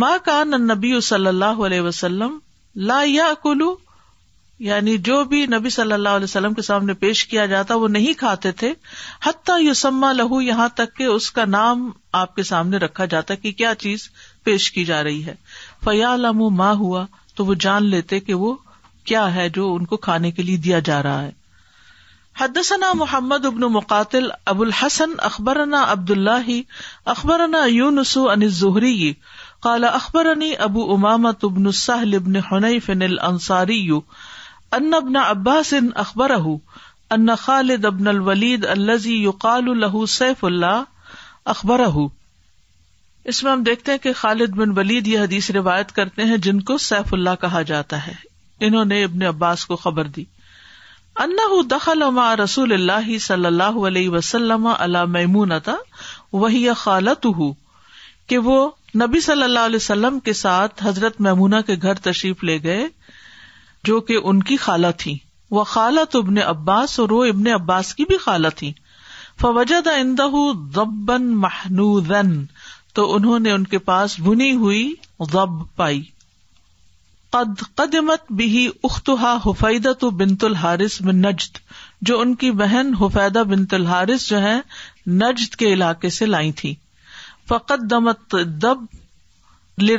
ماں 0.02 0.16
کا 0.24 0.42
نبی 0.52 1.00
صلی 1.10 1.26
اللہ 1.26 1.60
علیہ 1.66 1.80
وسلم 1.80 2.38
لا 2.88 3.02
کلو 3.42 3.74
یعنی 4.64 4.96
جو 5.06 5.22
بھی 5.30 5.44
نبی 5.52 5.70
صلی 5.70 5.92
اللہ 5.92 6.08
علیہ 6.16 6.25
وسلم 6.25 6.54
کے 6.54 6.62
سامنے 6.62 6.94
پیش 7.00 7.25
کیا 7.28 7.44
جاتا 7.46 7.75
وہ 7.80 7.88
نہیں 7.88 8.12
کھاتے 8.18 8.52
تھے 8.62 8.72
حتیٰ 9.26 9.60
یوسما 9.62 10.12
لہو 10.12 10.40
یہاں 10.42 10.68
تک 10.75 10.94
کہ 10.96 11.04
اس 11.04 11.30
کا 11.38 11.44
نام 11.44 11.90
آپ 12.20 12.34
کے 12.36 12.42
سامنے 12.50 12.76
رکھا 12.84 13.04
جاتا 13.14 13.34
کہ 13.42 13.52
کیا 13.58 13.75
چیز 13.78 14.08
پیش 14.44 14.70
کی 14.72 14.84
جا 14.90 15.02
رہی 15.04 15.25
ہے 15.26 15.34
فیا 15.84 16.14
ماں 16.60 16.72
ہوا 16.78 17.04
تو 17.36 17.44
وہ 17.44 17.54
جان 17.66 17.88
لیتے 17.90 18.20
کہ 18.28 18.34
وہ 18.44 18.54
کیا 19.10 19.34
ہے 19.34 19.48
جو 19.56 19.72
ان 19.75 19.84
کو 19.86 19.96
کھانے 20.06 20.30
کے 20.38 20.42
لیے 20.42 20.56
دیا 20.68 20.78
جا 20.88 21.02
رہا 21.02 21.22
ہے 21.22 21.30
حدثنا 22.40 22.92
محمد 22.94 23.44
ابن 23.46 23.60
مقاتل 23.72 24.28
ابو 24.52 24.62
الحسن 24.62 25.10
اخبر 25.28 25.60
اللہ 25.66 26.48
اخبر 27.14 27.44
یونس 27.70 28.16
علی 28.32 28.48
زہری 28.62 29.12
کالا 29.66 29.88
اخبر 30.00 30.28
ابو 30.66 30.92
امامت 30.94 31.44
ابن 31.44 31.66
السل 31.66 32.14
ابن 32.14 32.36
حن 32.50 32.78
فن 32.86 33.02
الصاری 33.02 33.82
ان 34.75 34.94
ابن 34.94 35.16
عباس 35.16 35.73
اخبر 36.02 36.32
ان 37.12 37.35
خالد 37.38 37.85
ابن 37.87 38.08
الولید 38.08 38.64
الزی 38.76 39.14
یو 39.23 39.30
قال 39.42 40.06
سیف 40.14 40.44
اللہ 40.44 40.80
اخبر 41.54 41.80
اس 43.32 43.42
میں 43.44 43.50
ہم 43.50 43.62
دیکھتے 43.62 43.92
ہیں 43.92 43.99
کہ 43.99 44.12
خالد 44.20 44.54
بن 44.56 44.70
ولید 44.78 45.06
یہ 45.08 45.18
حدیث 45.20 45.50
روایت 45.56 45.92
کرتے 45.92 46.25
ہیں 46.30 46.37
جن 46.46 46.61
کو 46.70 46.76
سیف 46.87 47.12
اللہ 47.14 47.37
کہا 47.40 47.62
جاتا 47.70 48.06
ہے 48.06 48.12
انہوں 48.66 48.85
نے 48.94 49.02
ابن 49.04 49.23
عباس 49.28 49.64
کو 49.66 49.76
خبر 49.85 50.06
دی 50.16 50.25
ان 51.25 51.32
دخل 51.70 52.02
الما 52.02 52.35
رسول 52.37 52.73
اللہ 52.73 53.16
صلی 53.26 53.46
اللہ 53.46 53.78
علیہ 53.87 54.08
وسلم 54.11 54.66
اللہ 54.78 55.58
تھا 55.64 55.76
وہی 56.32 56.66
خالت 56.76 57.26
کہ 58.28 58.38
وہ 58.49 58.68
نبی 59.04 59.20
صلی 59.20 59.42
اللہ 59.42 59.66
علیہ 59.70 59.76
وسلم 59.85 60.18
کے 60.25 60.32
ساتھ 60.42 60.82
حضرت 60.87 61.20
میمونا 61.20 61.61
کے 61.70 61.75
گھر 61.82 61.94
تشریف 62.04 62.44
لے 62.44 62.62
گئے 62.62 62.87
جو 63.86 64.00
کہ 64.06 64.16
ان 64.28 64.42
کی 64.48 64.56
خالہ 64.66 64.86
تھی 65.04 65.16
وہ 65.56 65.62
خالہ 65.72 66.00
تو 66.10 66.18
ابن 66.24 66.38
عباس 66.44 66.98
اور 67.00 67.10
وہ 67.16 67.24
ابن 67.32 67.46
عباس 67.56 67.94
کی 67.94 68.04
بھی 68.12 68.16
خالہ 68.24 68.48
تھی 68.60 68.72
فوجد 69.40 69.86
اندہ 69.94 70.28
ضبن 70.74 71.28
محنود 71.44 72.12
تو 72.98 73.04
انہوں 73.14 73.38
نے 73.46 73.50
ان 73.52 73.64
کے 73.74 73.78
پاس 73.90 74.18
بنی 74.26 74.50
ہوئی 74.64 74.82
ضب 75.32 75.56
پائی 75.80 76.02
قد 77.36 77.62
قدمت 77.80 78.32
بھی 78.40 78.66
اختہا 78.88 79.36
حفیدہ 79.46 79.92
تو 80.00 80.10
بنت 80.20 80.44
الحارث 80.44 81.00
بن 81.08 81.16
نجد 81.26 81.58
جو 82.10 82.18
ان 82.20 82.34
کی 82.42 82.50
بہن 82.62 82.92
حفیدہ 83.00 83.42
بنت 83.50 83.74
الحارث 83.80 84.28
جو 84.30 84.40
ہے 84.42 84.58
نجد 85.22 85.54
کے 85.62 85.72
علاقے 85.72 86.10
سے 86.18 86.26
لائی 86.34 86.52
تھی 86.62 86.74
فقدمت 87.48 88.34
دب 88.62 88.84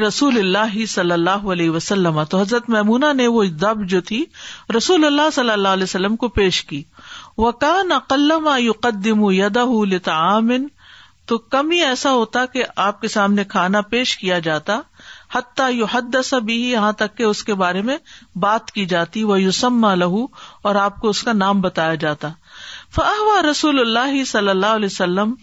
رسول 0.08 0.38
اللہ 0.38 0.84
صلی 0.90 1.12
اللہ 1.12 1.46
علیہ 1.54 1.70
وسلم 1.72 2.24
تو 2.30 2.40
حضرت 2.40 2.70
میمونا 2.70 3.12
نے 3.14 3.26
وہ 3.34 3.44
دب 3.64 3.84
جو 3.90 4.00
تھی 4.08 4.24
رسول 4.78 5.06
اللہ 5.06 5.30
صلی 5.34 5.50
اللہ 5.52 5.74
علیہ 5.78 5.84
وسلم 5.84 6.16
کو 6.24 6.28
پیش 6.38 6.64
کی 6.66 6.82
وہ 7.38 7.52
ایسا 11.80 12.12
ہوتا 12.14 12.46
کہ 12.54 12.64
آپ 12.88 13.02
کے 13.02 13.08
سامنے 13.16 13.44
کھانا 13.50 13.82
پیش 13.92 14.16
کیا 14.18 14.40
جاتا 14.48 14.80
حتیٰ 15.36 15.70
یو 15.74 15.86
حد 15.92 16.16
بھی 16.46 16.56
یہاں 16.72 16.92
تک 17.02 17.16
کہ 17.18 17.24
اس 17.24 17.44
کے 17.44 17.54
بارے 17.64 17.82
میں 17.90 17.98
بات 18.46 18.72
کی 18.72 18.86
جاتی 18.96 19.24
وہ 19.24 19.42
یوسما 19.42 19.94
لہو 19.96 20.24
اور 20.68 20.76
آپ 20.88 20.98
کو 21.02 21.10
اس 21.10 21.22
کا 21.24 21.34
نام 21.44 21.62
بتایا 21.62 21.96
جاتا 22.08 22.30
فاہ 22.96 23.22
و 23.28 23.42
رسول 23.50 23.80
اللہ 23.80 24.24
صلی 24.32 24.50
اللہ 24.56 24.74
علیہ 24.80 24.90
وسلم 24.92 25.34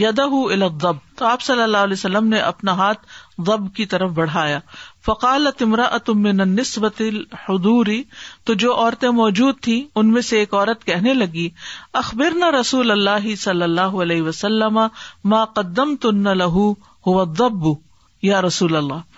یدہ 0.00 0.28
الدب 0.58 0.96
تو 1.18 1.24
آپ 1.26 1.42
صلی 1.42 1.62
اللہ 1.62 1.84
علیہ 1.88 1.92
وسلم 1.98 2.26
نے 2.28 2.38
اپنا 2.50 2.72
ہاتھ 2.76 3.06
ضب 3.46 3.66
کی 3.74 3.84
طرف 3.86 4.10
بڑھایا 4.14 4.58
فقال 5.06 5.46
تمرا 5.58 5.86
میں 6.22 6.32
نسبت 6.32 7.02
حدوری 7.48 8.02
تو 8.46 8.54
جو 8.62 8.74
عورتیں 8.74 9.08
موجود 9.18 9.60
تھی 9.62 9.82
ان 10.00 10.10
میں 10.12 10.22
سے 10.28 10.38
ایک 10.38 10.54
عورت 10.54 10.84
کہنے 10.84 11.14
لگی 11.14 11.48
اخبر 12.00 12.34
نہ 12.38 12.50
رسول 12.58 12.90
اللہ 12.90 13.34
صلی 13.42 13.62
اللہ 13.62 13.96
علیہ 14.04 14.22
وسلم 14.22 14.78
ما 15.32 15.44
قدم 15.58 15.94
تن 16.02 16.36
لہو 16.38 16.72
لہ 17.06 17.72
یا 18.22 18.42
رسول 18.42 18.76
اللہ 18.76 19.16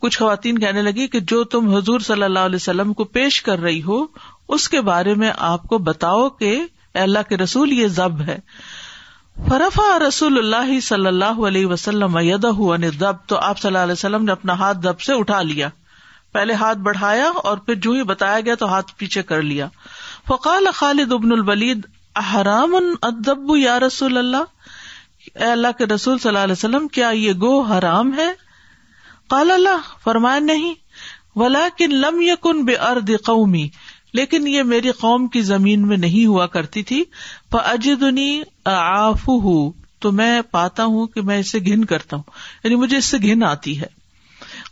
کچھ 0.00 0.18
خواتین 0.18 0.58
کہنے 0.58 0.82
لگی 0.82 1.06
کہ 1.12 1.20
جو 1.30 1.42
تم 1.52 1.70
حضور 1.74 2.00
صلی 2.08 2.22
اللہ 2.22 2.46
علیہ 2.48 2.56
وسلم 2.62 2.92
کو 3.00 3.04
پیش 3.18 3.40
کر 3.42 3.58
رہی 3.60 3.82
ہو 3.82 4.00
اس 4.56 4.68
کے 4.74 4.80
بارے 4.90 5.14
میں 5.22 5.30
آپ 5.52 5.62
کو 5.68 5.78
بتاؤ 5.88 6.28
کہ 6.42 6.58
اللہ 7.04 7.28
کے 7.28 7.36
رسول 7.36 7.72
یہ 7.72 7.88
ضب 7.96 8.20
ہے 8.28 8.38
فرفا 9.46 9.96
رسول 9.98 10.38
اللہ 10.38 10.78
صلی 10.84 11.06
اللہ 11.06 11.38
علیہ 11.48 11.66
وسلم 11.66 12.18
دب 13.00 13.16
تو 13.28 13.36
آپ 13.38 13.58
صلی 13.58 13.66
اللہ 13.68 13.78
علیہ 13.86 13.92
وسلم 13.92 14.24
نے 14.24 14.32
اپنا 14.32 14.52
ہاتھ 14.58 14.78
دب 14.86 15.00
سے 15.00 15.12
اٹھا 15.18 15.40
لیا 15.50 15.68
پہلے 16.32 16.54
ہاتھ 16.62 16.78
بڑھایا 16.88 17.28
اور 17.50 17.58
پھر 17.66 17.74
جو 17.84 17.92
ہی 17.92 18.02
بتایا 18.10 18.40
گیا 18.48 18.54
تو 18.62 18.66
ہاتھ 18.72 18.92
پیچھے 18.98 19.22
کر 19.28 19.42
لیا 19.42 19.68
فقال 20.28 20.66
خالد 20.74 21.12
ابن 21.12 21.32
البلید 21.32 21.86
احرام 22.22 22.74
ادب 23.10 23.56
یا 23.56 23.78
رسول 23.86 24.18
اللہ 24.18 25.42
اللہ 25.50 25.78
کے 25.78 25.86
رسول 25.94 26.18
صلی 26.18 26.28
اللہ 26.28 26.44
علیہ 26.44 26.58
وسلم 26.58 26.88
کیا 26.98 27.08
یہ 27.14 27.32
گو 27.40 27.60
حرام 27.72 28.12
ہے 28.18 28.28
قال 29.30 29.50
اللہ 29.50 29.88
فرمائے 30.04 30.40
نہیں 30.40 30.74
ولا 31.38 31.66
کن 31.78 31.94
لم 32.00 32.20
یقن 32.20 32.64
بے 32.64 32.74
ارد 32.90 33.10
قومی 33.24 33.66
لیکن 34.14 34.46
یہ 34.48 34.62
میری 34.72 34.90
قوم 34.98 35.26
کی 35.36 35.40
زمین 35.42 35.86
میں 35.88 35.96
نہیں 35.96 36.26
ہوا 36.26 36.46
کرتی 36.56 36.82
تھی 36.90 37.02
اجدنی 37.62 38.30
آف 38.74 39.28
ہوں 39.28 39.70
تو 40.02 40.12
میں 40.12 40.40
پاتا 40.50 40.84
ہوں 40.94 41.06
کہ 41.14 41.22
میں 41.28 41.38
اسے 41.38 41.58
گن 41.66 41.84
کرتا 41.92 42.16
ہوں 42.16 42.36
یعنی 42.64 42.76
مجھے 42.76 42.96
اس 42.96 43.04
سے 43.04 43.16
گن 43.22 43.42
آتی 43.44 43.80
ہے 43.80 43.86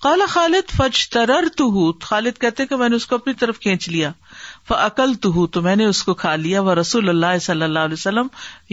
کالا 0.03 0.25
خالد 0.29 0.71
فج 0.77 1.09
ترر 1.11 1.45
تو 1.57 1.93
خالد 2.03 2.39
کہتے 2.41 2.67
کہ 2.67 2.77
میں 2.77 2.89
نے 2.89 2.97
اس 2.97 3.07
کو 3.07 3.15
اپنی 3.15 3.33
طرف 3.41 3.59
کھینچ 3.61 3.89
لیا 3.89 4.11
عقل 4.77 5.13
تو 5.23 5.29
ہوں 5.35 5.47
تو 5.57 5.61
میں 5.63 5.75
نے 5.77 5.85
اس 5.87 6.03
کو 6.05 6.13
کھا 6.23 6.35
لیا 6.37 6.61
وہ 6.63 6.75
رسول 6.75 7.09
اللہ 7.09 7.39
صلی 7.43 7.63
اللہ 7.65 7.79
علیہ 7.79 7.93
وسلم 7.99 8.27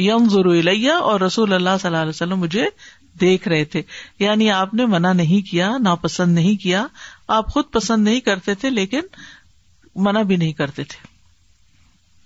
یم 0.03 0.27
ضرو 0.29 0.51
اور 0.99 1.19
رسول 1.21 1.53
اللہ 1.53 1.77
صلی 1.81 1.87
اللہ 1.87 2.01
علیہ 2.01 2.09
وسلم 2.09 2.39
مجھے 2.39 2.65
دیکھ 3.21 3.47
رہے 3.47 3.65
تھے 3.75 3.81
یعنی 4.19 4.49
آپ 4.51 4.73
نے 4.73 4.85
منع 4.95 5.11
نہیں 5.13 5.45
کیا 5.49 5.69
ناپسند 5.83 6.35
نہیں 6.35 6.55
کیا 6.63 6.85
آپ 7.39 7.49
خود 7.53 7.71
پسند 7.71 8.03
نہیں 8.07 8.19
کرتے 8.29 8.55
تھے 8.63 8.69
لیکن 8.69 9.01
منع 10.05 10.21
بھی 10.29 10.35
نہیں 10.35 10.51
کرتے 10.53 10.83
تھے 10.89 11.11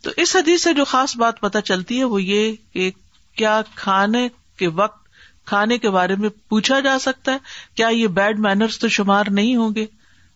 تو 0.03 0.09
اس 0.21 0.36
حدیث 0.36 0.63
سے 0.63 0.74
جو 0.74 0.86
خاص 0.86 1.15
بات 1.17 1.39
پتا 1.39 1.62
چلتی 1.69 1.97
ہے 2.00 2.03
وہ 2.13 2.21
یہ 2.24 2.51
کہ 2.74 2.89
کیا 3.38 3.59
کھانے 3.75 4.27
کے 4.59 4.67
وقت 4.75 5.05
کھانے 5.47 5.77
کے 5.77 5.89
بارے 5.89 6.15
میں 6.19 6.29
پوچھا 6.50 6.79
جا 6.86 6.97
سکتا 7.00 7.33
ہے 7.33 7.38
کیا 7.75 7.88
یہ 7.93 8.07
بیڈ 8.19 8.39
مینرز 8.45 8.77
تو 8.79 8.88
شمار 8.95 9.25
نہیں 9.38 9.55
ہوں 9.55 9.75
گے 9.75 9.86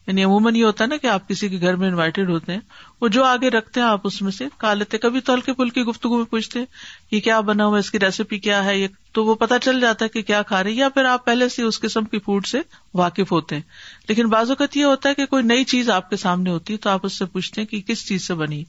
یعنی 0.08 0.24
عموماً 0.24 0.56
یہ 0.56 0.64
ہوتا 0.66 0.86
نا 0.86 0.98
کہ 1.02 1.08
آپ 1.08 1.28
کسی 1.30 1.50
کے 1.50 1.60
گھر 1.62 1.76
میں 1.76 1.88
انوائٹیڈ 1.88 2.30
ہوتے 2.30 2.52
ہیں 2.54 2.60
وہ 3.02 3.08
جو 3.14 3.24
آگے 3.26 3.50
رکھتے 3.50 3.80
ہیں 3.80 3.88
آپ 3.88 4.02
اس 4.08 4.22
میں 4.22 4.32
سے 4.32 4.46
کھا 4.60 4.74
لیتے 4.74 4.98
کبھی 5.04 5.20
تو 5.28 5.34
ہلکے 5.34 5.54
پھلکی 5.60 5.82
گفتگو 5.84 6.18
میں 6.18 6.26
پوچھتے 6.30 6.60
ہیں 6.60 6.66
یہ 7.12 7.20
کیا 7.28 7.40
بنا 7.48 7.66
ہوا 7.66 7.78
اس 7.80 7.90
کی 7.92 8.00
ریسیپی 8.00 8.38
کیا 8.40 8.64
ہے 8.66 8.78
یہ 8.78 8.88
تو 9.14 9.24
وہ 9.26 9.34
پتا 9.36 9.58
چل 9.60 9.80
جاتا 9.82 10.06
ہے 10.06 10.10
کہ 10.10 10.22
کیا 10.24 10.42
کھا 10.50 10.62
رہے 10.64 10.70
ہے 10.72 10.76
یا 10.76 10.90
پھر 10.98 11.06
آپ 11.14 11.26
پہلے 11.26 11.48
سے 11.50 11.64
اس 11.64 11.80
قسم 11.82 12.04
کی 12.12 12.20
فوڈ 12.26 12.46
سے 12.48 12.60
واقف 12.98 13.32
ہوتے 13.32 13.56
ہیں 13.56 13.62
لیکن 14.10 14.30
بعض 14.34 14.50
اوقات 14.50 14.78
یہ 14.78 14.86
ہوتا 14.86 15.10
ہے 15.10 15.16
کہ 15.16 15.26
کوئی 15.34 15.44
نئی 15.44 15.64
چیز 15.72 15.90
آپ 15.96 16.10
کے 16.10 16.18
سامنے 16.18 16.50
ہوتی 16.52 16.74
ہے 16.74 16.78
تو 16.86 16.90
آپ 16.90 17.06
اس 17.06 17.18
سے 17.20 17.26
پوچھتے 17.34 17.62
ہیں 17.62 17.68
کہ 17.68 17.82
کس 17.88 18.08
چیز 18.08 18.28
سے 18.28 18.34
بنی 18.44 18.64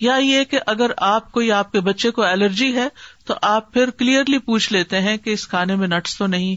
یا 0.00 0.16
یہ 0.22 0.44
کہ 0.50 0.58
اگر 0.74 0.90
آپ 1.10 1.30
کو 1.32 1.42
یا 1.42 1.58
آپ 1.58 1.72
کے 1.72 1.80
بچے 1.90 2.10
کو 2.18 2.22
الرجی 2.24 2.74
ہے 2.76 2.88
تو 3.26 3.34
آپ 3.52 3.72
پھر 3.74 3.90
کلیئرلی 3.98 4.38
پوچھ 4.50 4.72
لیتے 4.72 5.00
ہیں 5.00 5.16
کہ 5.24 5.30
اس 5.38 5.46
کھانے 5.54 5.76
میں 5.84 5.88
نٹس 5.88 6.16
تو 6.18 6.26
نہیں 6.36 6.56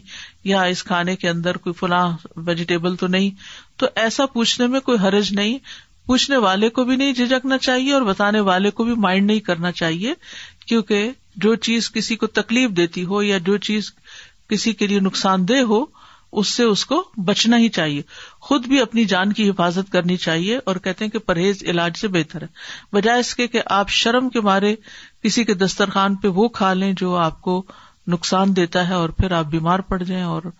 یا 0.50 0.62
اس 0.74 0.84
کھانے 0.90 1.16
کے 1.22 1.28
اندر 1.28 1.56
کوئی 1.68 1.74
فلاں 1.80 2.08
ویجیٹیبل 2.46 2.96
تو 2.96 3.06
نہیں 3.16 3.30
تو 3.80 3.86
ایسا 4.04 4.26
پوچھنے 4.36 4.66
میں 4.76 4.80
کوئی 4.90 4.98
حرج 5.06 5.32
نہیں 5.34 5.58
پوچھنے 6.12 6.36
والے 6.36 6.68
کو 6.76 6.82
بھی 6.84 6.96
نہیں 6.96 7.12
جھجکنا 7.12 7.56
چاہیے 7.66 7.92
اور 7.94 8.02
بتانے 8.06 8.40
والے 8.46 8.70
کو 8.78 8.84
بھی 8.84 8.94
مائنڈ 9.04 9.26
نہیں 9.26 9.38
کرنا 9.44 9.70
چاہیے 9.76 10.12
کیونکہ 10.68 11.10
جو 11.44 11.54
چیز 11.66 11.90
کسی 11.92 12.16
کو 12.22 12.26
تکلیف 12.38 12.70
دیتی 12.76 13.04
ہو 13.12 13.22
یا 13.22 13.38
جو 13.44 13.56
چیز 13.68 13.90
کسی 14.50 14.72
کے 14.80 14.86
لیے 14.86 15.00
نقصان 15.00 15.46
دہ 15.48 15.60
ہو 15.68 15.80
اس 16.42 16.48
سے 16.54 16.62
اس 16.72 16.84
کو 16.86 17.02
بچنا 17.30 17.58
ہی 17.58 17.68
چاہیے 17.78 18.02
خود 18.48 18.66
بھی 18.72 18.80
اپنی 18.80 19.04
جان 19.12 19.32
کی 19.38 19.48
حفاظت 19.50 19.92
کرنی 19.92 20.16
چاہیے 20.26 20.58
اور 20.70 20.76
کہتے 20.84 21.04
ہیں 21.04 21.10
کہ 21.12 21.18
پرہیز 21.30 21.62
علاج 21.70 21.96
سے 22.00 22.08
بہتر 22.18 22.42
ہے 22.42 22.46
بجائے 22.96 23.20
اس 23.20 23.34
کے 23.34 23.46
کہ 23.54 23.62
آپ 23.78 23.90
شرم 24.02 24.28
کے 24.36 24.40
مارے 24.50 24.74
کسی 25.22 25.44
کے 25.50 25.54
دسترخوان 25.64 26.16
پہ 26.26 26.34
وہ 26.40 26.48
کھا 26.60 26.72
لیں 26.82 26.92
جو 27.04 27.14
آپ 27.28 27.40
کو 27.48 27.62
نقصان 28.16 28.54
دیتا 28.56 28.88
ہے 28.88 28.94
اور 29.00 29.08
پھر 29.22 29.32
آپ 29.40 29.46
بیمار 29.56 29.78
پڑ 29.88 30.02
جائیں 30.02 30.24
اور 30.24 30.50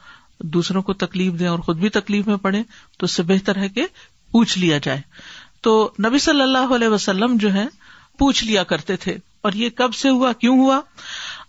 دوسروں 0.58 0.82
کو 0.88 0.92
تکلیف 1.04 1.38
دیں 1.40 1.48
اور 1.48 1.58
خود 1.68 1.78
بھی 1.80 1.88
تکلیف 2.00 2.26
میں 2.26 2.36
پڑے 2.48 2.62
تو 2.98 3.04
اس 3.06 3.16
سے 3.16 3.22
بہتر 3.34 3.58
ہے 3.62 3.68
کہ 3.78 3.86
پوچھ 4.32 4.58
لیا 4.58 4.76
جائے 4.82 5.00
تو 5.62 5.72
نبی 6.04 6.18
صلی 6.18 6.42
اللہ 6.42 6.74
علیہ 6.74 6.88
وسلم 6.88 7.36
جو 7.40 7.52
ہے 7.54 7.64
پوچھ 8.18 8.42
لیا 8.44 8.62
کرتے 8.72 8.96
تھے 9.04 9.16
اور 9.48 9.52
یہ 9.60 9.70
کب 9.76 9.94
سے 9.94 10.08
ہوا 10.10 10.32
کیوں 10.38 10.56
ہوا 10.58 10.80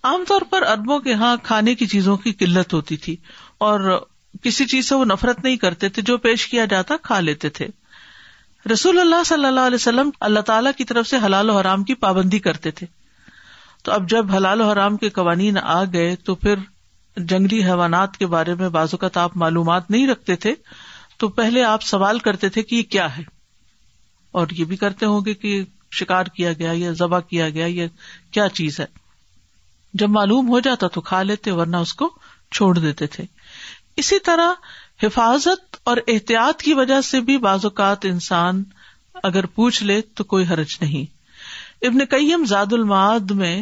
عام 0.09 0.23
طور 0.27 0.41
پر 0.49 0.61
اربوں 0.71 0.99
کے 0.99 1.09
یہاں 1.09 1.35
کھانے 1.43 1.73
کی 1.75 1.85
چیزوں 1.93 2.15
کی 2.25 2.31
قلت 2.41 2.73
ہوتی 2.73 2.97
تھی 3.05 3.15
اور 3.67 3.99
کسی 4.43 4.65
چیز 4.65 4.89
سے 4.89 4.95
وہ 4.95 5.05
نفرت 5.05 5.43
نہیں 5.43 5.55
کرتے 5.65 5.89
تھے 5.95 6.01
جو 6.09 6.17
پیش 6.27 6.47
کیا 6.49 6.65
جاتا 6.69 6.95
کھا 7.03 7.19
لیتے 7.19 7.49
تھے 7.59 7.67
رسول 8.73 8.99
اللہ 8.99 9.23
صلی 9.25 9.45
اللہ 9.45 9.65
علیہ 9.69 9.75
وسلم 9.75 10.09
اللہ 10.27 10.39
تعالی 10.49 10.69
کی 10.77 10.83
طرف 10.91 11.07
سے 11.07 11.17
حلال 11.25 11.49
و 11.49 11.57
حرام 11.57 11.83
کی 11.89 11.93
پابندی 12.05 12.39
کرتے 12.47 12.71
تھے 12.79 12.87
تو 13.83 13.91
اب 13.91 14.09
جب 14.09 14.31
حلال 14.35 14.61
و 14.61 14.69
حرام 14.69 14.97
کے 14.97 15.09
قوانین 15.17 15.57
آ 15.63 15.83
گئے 15.93 16.15
تو 16.25 16.35
پھر 16.43 16.59
جنگلی 17.17 17.63
حیوانات 17.63 18.17
کے 18.17 18.27
بارے 18.27 18.53
میں 18.59 18.69
بازو 18.77 18.97
کا 18.97 19.07
آپ 19.23 19.37
معلومات 19.45 19.91
نہیں 19.91 20.07
رکھتے 20.07 20.35
تھے 20.45 20.53
تو 21.19 21.27
پہلے 21.41 21.63
آپ 21.63 21.83
سوال 21.83 22.19
کرتے 22.27 22.49
تھے 22.55 22.63
کہ 22.69 22.75
یہ 22.75 22.83
کیا 22.95 23.15
ہے 23.17 23.21
اور 24.41 24.47
یہ 24.57 24.65
بھی 24.65 24.75
کرتے 24.83 25.05
ہوں 25.05 25.21
گے 25.25 25.33
کہ 25.43 25.61
شکار 25.99 26.25
کیا 26.35 26.51
گیا 26.59 26.71
یا 26.75 26.91
ذبح 26.99 27.19
کیا 27.29 27.49
گیا 27.57 27.65
یا 27.69 27.85
کیا 28.33 28.47
چیز 28.59 28.79
ہے 28.79 28.85
جب 30.01 30.09
معلوم 30.09 30.47
ہو 30.49 30.59
جاتا 30.67 30.87
تو 30.93 31.01
کھا 31.09 31.21
لیتے 31.23 31.51
ورنہ 31.59 31.77
اس 31.87 31.93
کو 31.99 32.09
چھوڑ 32.55 32.77
دیتے 32.79 33.07
تھے 33.15 33.25
اسی 34.03 34.19
طرح 34.29 34.51
حفاظت 35.03 35.77
اور 35.91 35.97
احتیاط 36.13 36.61
کی 36.63 36.73
وجہ 36.79 36.99
سے 37.11 37.21
بھی 37.27 37.37
بعض 37.45 37.65
اوقات 37.65 38.05
انسان 38.05 38.63
اگر 39.29 39.45
پوچھ 39.55 39.83
لے 39.83 39.99
تو 40.15 40.23
کوئی 40.33 40.45
حرج 40.51 40.75
نہیں 40.81 41.05
ابن 41.87 42.05
کئیم 42.09 42.45
زاد 42.49 42.73
المعاد 42.77 43.31
میں 43.41 43.55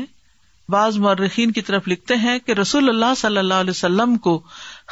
بعض 0.73 0.97
مرخین 1.05 1.51
کی 1.51 1.61
طرف 1.69 1.87
لکھتے 1.87 2.15
ہیں 2.25 2.37
کہ 2.45 2.51
رسول 2.61 2.89
اللہ 2.89 3.13
صلی 3.17 3.37
اللہ 3.37 3.61
علیہ 3.65 3.69
وسلم 3.77 4.15
کو 4.27 4.41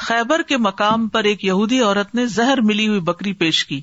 خیبر 0.08 0.42
کے 0.48 0.58
مقام 0.68 1.08
پر 1.16 1.24
ایک 1.32 1.46
یہودی 1.46 1.80
عورت 1.84 2.14
نے 2.16 2.26
زہر 2.38 2.62
ملی 2.72 2.88
ہوئی 2.88 3.00
بکری 3.12 3.34
پیش 3.44 3.66
کی 3.66 3.82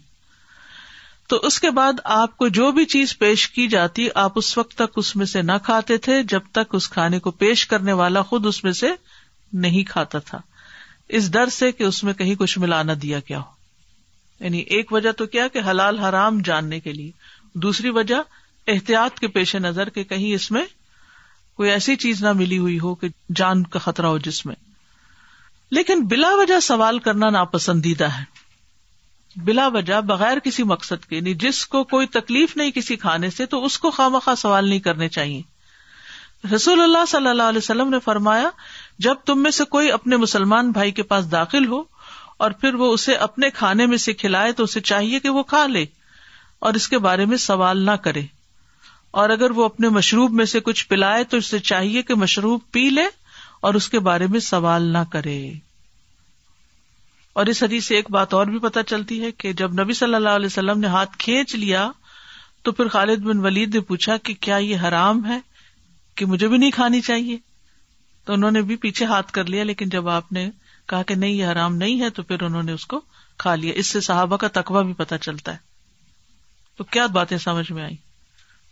تو 1.28 1.36
اس 1.46 1.58
کے 1.60 1.70
بعد 1.76 2.00
آپ 2.14 2.36
کو 2.38 2.48
جو 2.56 2.70
بھی 2.72 2.84
چیز 2.90 3.16
پیش 3.18 3.48
کی 3.50 3.66
جاتی 3.68 4.06
آپ 4.24 4.32
اس 4.38 4.56
وقت 4.58 4.74
تک 4.78 4.98
اس 4.98 5.14
میں 5.16 5.26
سے 5.26 5.42
نہ 5.42 5.52
کھاتے 5.64 5.96
تھے 6.06 6.22
جب 6.28 6.40
تک 6.58 6.74
اس 6.74 6.88
کھانے 6.88 7.18
کو 7.20 7.30
پیش 7.42 7.66
کرنے 7.72 7.92
والا 8.00 8.22
خود 8.30 8.46
اس 8.46 8.62
میں 8.64 8.72
سے 8.82 8.90
نہیں 9.64 9.84
کھاتا 9.88 10.18
تھا 10.28 10.40
اس 11.18 11.30
ڈر 11.32 11.48
سے 11.56 11.70
کہ 11.72 11.82
اس 11.84 12.02
میں 12.04 12.14
کہیں 12.20 12.34
کچھ 12.38 12.58
ملانا 12.58 12.92
دیا 13.02 13.20
کیا 13.30 13.38
ہو 13.38 14.44
یعنی 14.44 14.58
ایک 14.76 14.92
وجہ 14.92 15.12
تو 15.18 15.26
کیا 15.34 15.48
کہ 15.52 15.58
حلال 15.70 15.98
حرام 15.98 16.40
جاننے 16.44 16.80
کے 16.80 16.92
لیے 16.92 17.10
دوسری 17.66 17.90
وجہ 17.98 18.16
احتیاط 18.74 19.18
کے 19.18 19.28
پیش 19.36 19.54
نظر 19.56 19.88
کہ 19.98 20.04
کہیں 20.04 20.32
اس 20.34 20.50
میں 20.50 20.62
کوئی 21.56 21.70
ایسی 21.70 21.96
چیز 22.06 22.22
نہ 22.24 22.32
ملی 22.36 22.58
ہوئی 22.58 22.78
ہو 22.80 22.94
کہ 23.02 23.08
جان 23.36 23.62
کا 23.74 23.78
خطرہ 23.84 24.06
ہو 24.06 24.18
جس 24.28 24.44
میں 24.46 24.54
لیکن 25.76 26.04
بلا 26.10 26.34
وجہ 26.36 26.58
سوال 26.62 26.98
کرنا 27.06 27.30
ناپسندیدہ 27.36 28.08
ہے 28.18 28.24
بلا 29.44 29.66
وجہ 29.72 30.01
بغیر 30.07 30.38
کسی 30.44 30.62
مقصد 30.72 31.05
کے 31.09 31.16
یعنی 31.16 31.33
جس 31.40 31.66
کو 31.75 31.83
کوئی 31.90 32.07
تکلیف 32.18 32.57
نہیں 32.57 32.70
کسی 32.75 32.96
کھانے 32.96 33.31
سے 33.31 33.46
تو 33.46 33.64
اس 33.64 33.79
کو 33.79 33.90
خواہ 33.96 34.09
مخواہ 34.12 34.35
سوال 34.40 34.68
نہیں 34.68 34.79
کرنے 34.87 35.09
چاہیے 35.16 36.46
رسول 36.55 36.81
اللہ 36.83 37.05
صلی 37.09 37.29
اللہ 37.29 37.42
علیہ 37.49 37.59
وسلم 37.59 37.88
نے 37.90 37.99
فرمایا 38.05 38.49
جب 39.07 39.14
تم 39.27 39.42
میں 39.42 39.51
سے 39.51 39.64
کوئی 39.70 39.90
اپنے 39.92 40.16
مسلمان 40.22 40.70
بھائی 40.72 40.92
کے 40.92 41.03
پاس 41.12 41.31
داخل 41.33 41.66
ہو 41.72 41.83
اور 42.44 42.51
پھر 42.61 42.75
وہ 42.85 42.92
اسے 42.92 43.14
اپنے 43.27 43.51
کھانے 43.55 43.87
میں 43.87 43.96
سے 43.99 44.12
کھلائے 44.14 44.53
تو 44.57 44.64
اسے 44.64 44.81
چاہیے 44.90 45.20
کہ 45.20 45.29
وہ 45.37 45.42
کھا 45.53 45.64
لے 45.66 45.85
اور 46.68 46.75
اس 46.75 46.88
کے 46.88 46.99
بارے 47.09 47.25
میں 47.27 47.37
سوال 47.46 47.85
نہ 47.87 47.90
کرے 48.05 48.22
اور 49.20 49.31
اگر 49.31 49.51
وہ 49.57 49.64
اپنے 49.64 49.88
مشروب 49.88 50.33
میں 50.40 50.44
سے 50.44 50.61
کچھ 50.64 50.87
پلائے 50.88 51.22
تو 51.25 51.37
اسے 51.37 51.59
چاہیے 51.72 52.03
کہ 52.11 52.14
مشروب 52.25 52.61
پی 52.72 52.88
لے 52.90 53.05
اور 53.62 53.75
اس 53.75 53.88
کے 53.88 53.99
بارے 54.11 54.27
میں 54.31 54.40
سوال 54.51 54.92
نہ 54.92 55.03
کرے 55.12 55.38
اور 57.40 57.46
اس 57.53 57.62
حدیث 57.62 57.87
سے 57.88 57.94
ایک 57.94 58.11
بات 58.11 58.35
اور 58.35 58.46
بھی 58.53 58.59
پتہ 58.59 58.79
چلتی 58.88 59.20
ہے 59.22 59.31
کہ 59.42 59.53
جب 59.61 59.72
نبی 59.81 59.92
صلی 59.94 60.14
اللہ 60.14 60.37
علیہ 60.38 60.46
وسلم 60.53 60.79
نے 60.81 60.87
ہاتھ 60.92 61.16
کھینچ 61.25 61.55
لیا 61.55 61.85
تو 62.64 62.72
پھر 62.79 62.88
خالد 62.94 63.22
بن 63.25 63.38
ولید 63.46 63.75
نے 63.75 63.81
پوچھا 63.90 64.16
کہ 64.29 64.35
کیا 64.46 64.57
یہ 64.66 64.87
حرام 64.87 65.25
ہے 65.31 65.38
کہ 66.18 66.27
مجھے 66.31 66.49
بھی 66.49 66.59
نہیں 66.59 66.70
کھانی 66.75 67.01
چاہیے 67.09 67.37
تو 68.27 68.33
انہوں 68.33 68.51
نے 68.51 68.62
بھی 68.70 68.77
پیچھے 68.87 69.07
ہاتھ 69.12 69.33
کر 69.33 69.44
لیا 69.55 69.64
لیکن 69.64 69.88
جب 69.96 70.09
آپ 70.14 70.31
نے 70.38 70.49
کہا 70.88 71.03
کہ 71.11 71.14
نہیں 71.14 71.33
یہ 71.33 71.46
حرام 71.53 71.77
نہیں 71.85 72.01
ہے 72.03 72.11
تو 72.18 72.22
پھر 72.22 72.42
انہوں 72.42 72.62
نے 72.62 72.72
اس 72.72 72.87
کو 72.94 73.01
کھا 73.42 73.55
لیا 73.55 73.72
اس 73.79 73.88
سے 73.96 74.01
صحابہ 74.09 74.37
کا 74.44 74.49
تقوی 74.61 74.85
بھی 74.85 74.92
پتہ 75.05 75.14
چلتا 75.27 75.53
ہے 75.53 75.59
تو 76.77 76.85
کیا 76.90 77.07
باتیں 77.20 77.37
سمجھ 77.46 77.70
میں 77.72 77.83
آئی 77.83 77.96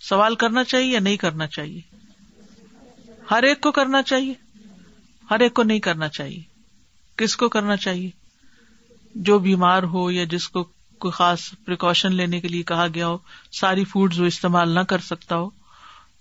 سوال 0.09 0.35
کرنا 0.46 0.64
چاہیے 0.72 0.92
یا 0.92 1.00
نہیں 1.07 1.16
کرنا 1.27 1.46
چاہیے 1.59 1.81
ہر 3.31 3.42
ایک 3.50 3.61
کو 3.61 3.72
کرنا 3.81 4.03
چاہیے 4.12 4.35
ہر 5.31 5.40
ایک 5.48 5.55
کو 5.55 5.62
نہیں 5.72 5.81
کرنا 5.90 6.09
چاہیے 6.18 6.40
کس 7.18 7.37
کو 7.37 7.48
کرنا 7.57 7.77
چاہیے 7.87 8.11
جو 9.27 9.38
بیمار 9.38 9.83
ہو 9.92 10.11
یا 10.11 10.24
جس 10.31 10.48
کو 10.50 10.62
کوئی 11.00 11.12
خاص 11.12 11.40
پریکاشن 11.66 12.14
لینے 12.14 12.40
کے 12.40 12.48
لیے 12.48 12.62
کہا 12.68 12.87
گیا 12.94 13.07
ہو 13.09 13.16
ساری 13.61 13.85
فوڈ 13.92 14.14
استعمال 14.27 14.70
نہ 14.74 14.81
کر 14.88 14.98
سکتا 15.07 15.37
ہو 15.37 15.48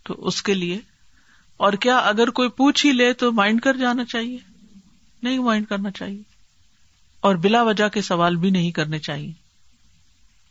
تو 0.07 0.13
اس 0.27 0.41
کے 0.43 0.53
لیے 0.53 0.79
اور 1.65 1.73
کیا 1.81 1.97
اگر 2.09 2.29
کوئی 2.39 2.49
پوچھ 2.57 2.85
ہی 2.85 2.91
لے 2.91 3.11
تو 3.23 3.31
مائنڈ 3.31 3.61
کر 3.61 3.77
جانا 3.77 4.05
چاہیے 4.05 4.37
نہیں 5.23 5.37
مائنڈ 5.43 5.67
کرنا 5.67 5.91
چاہیے 5.91 6.21
اور 7.27 7.35
بلا 7.43 7.61
وجہ 7.63 7.87
کے 7.93 8.01
سوال 8.01 8.35
بھی 8.37 8.49
نہیں 8.51 8.71
کرنے 8.77 8.99
چاہیے 8.99 9.31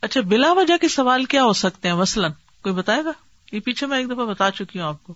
اچھا 0.05 0.21
بلا 0.29 0.51
وجہ 0.57 0.77
کے 0.81 0.87
سوال 0.95 1.25
کیا 1.33 1.43
ہو 1.43 1.53
سکتے 1.63 1.87
ہیں 1.89 1.95
مثلاً 1.95 2.31
کوئی 2.63 2.75
بتائے 2.75 3.03
گا 3.05 3.11
یہ 3.51 3.59
پیچھے 3.65 3.87
میں 3.87 3.97
ایک 3.97 4.09
دفعہ 4.11 4.25
بتا 4.25 4.49
چکی 4.57 4.79
ہوں 4.79 4.87
آپ 4.87 5.03
کو 5.03 5.13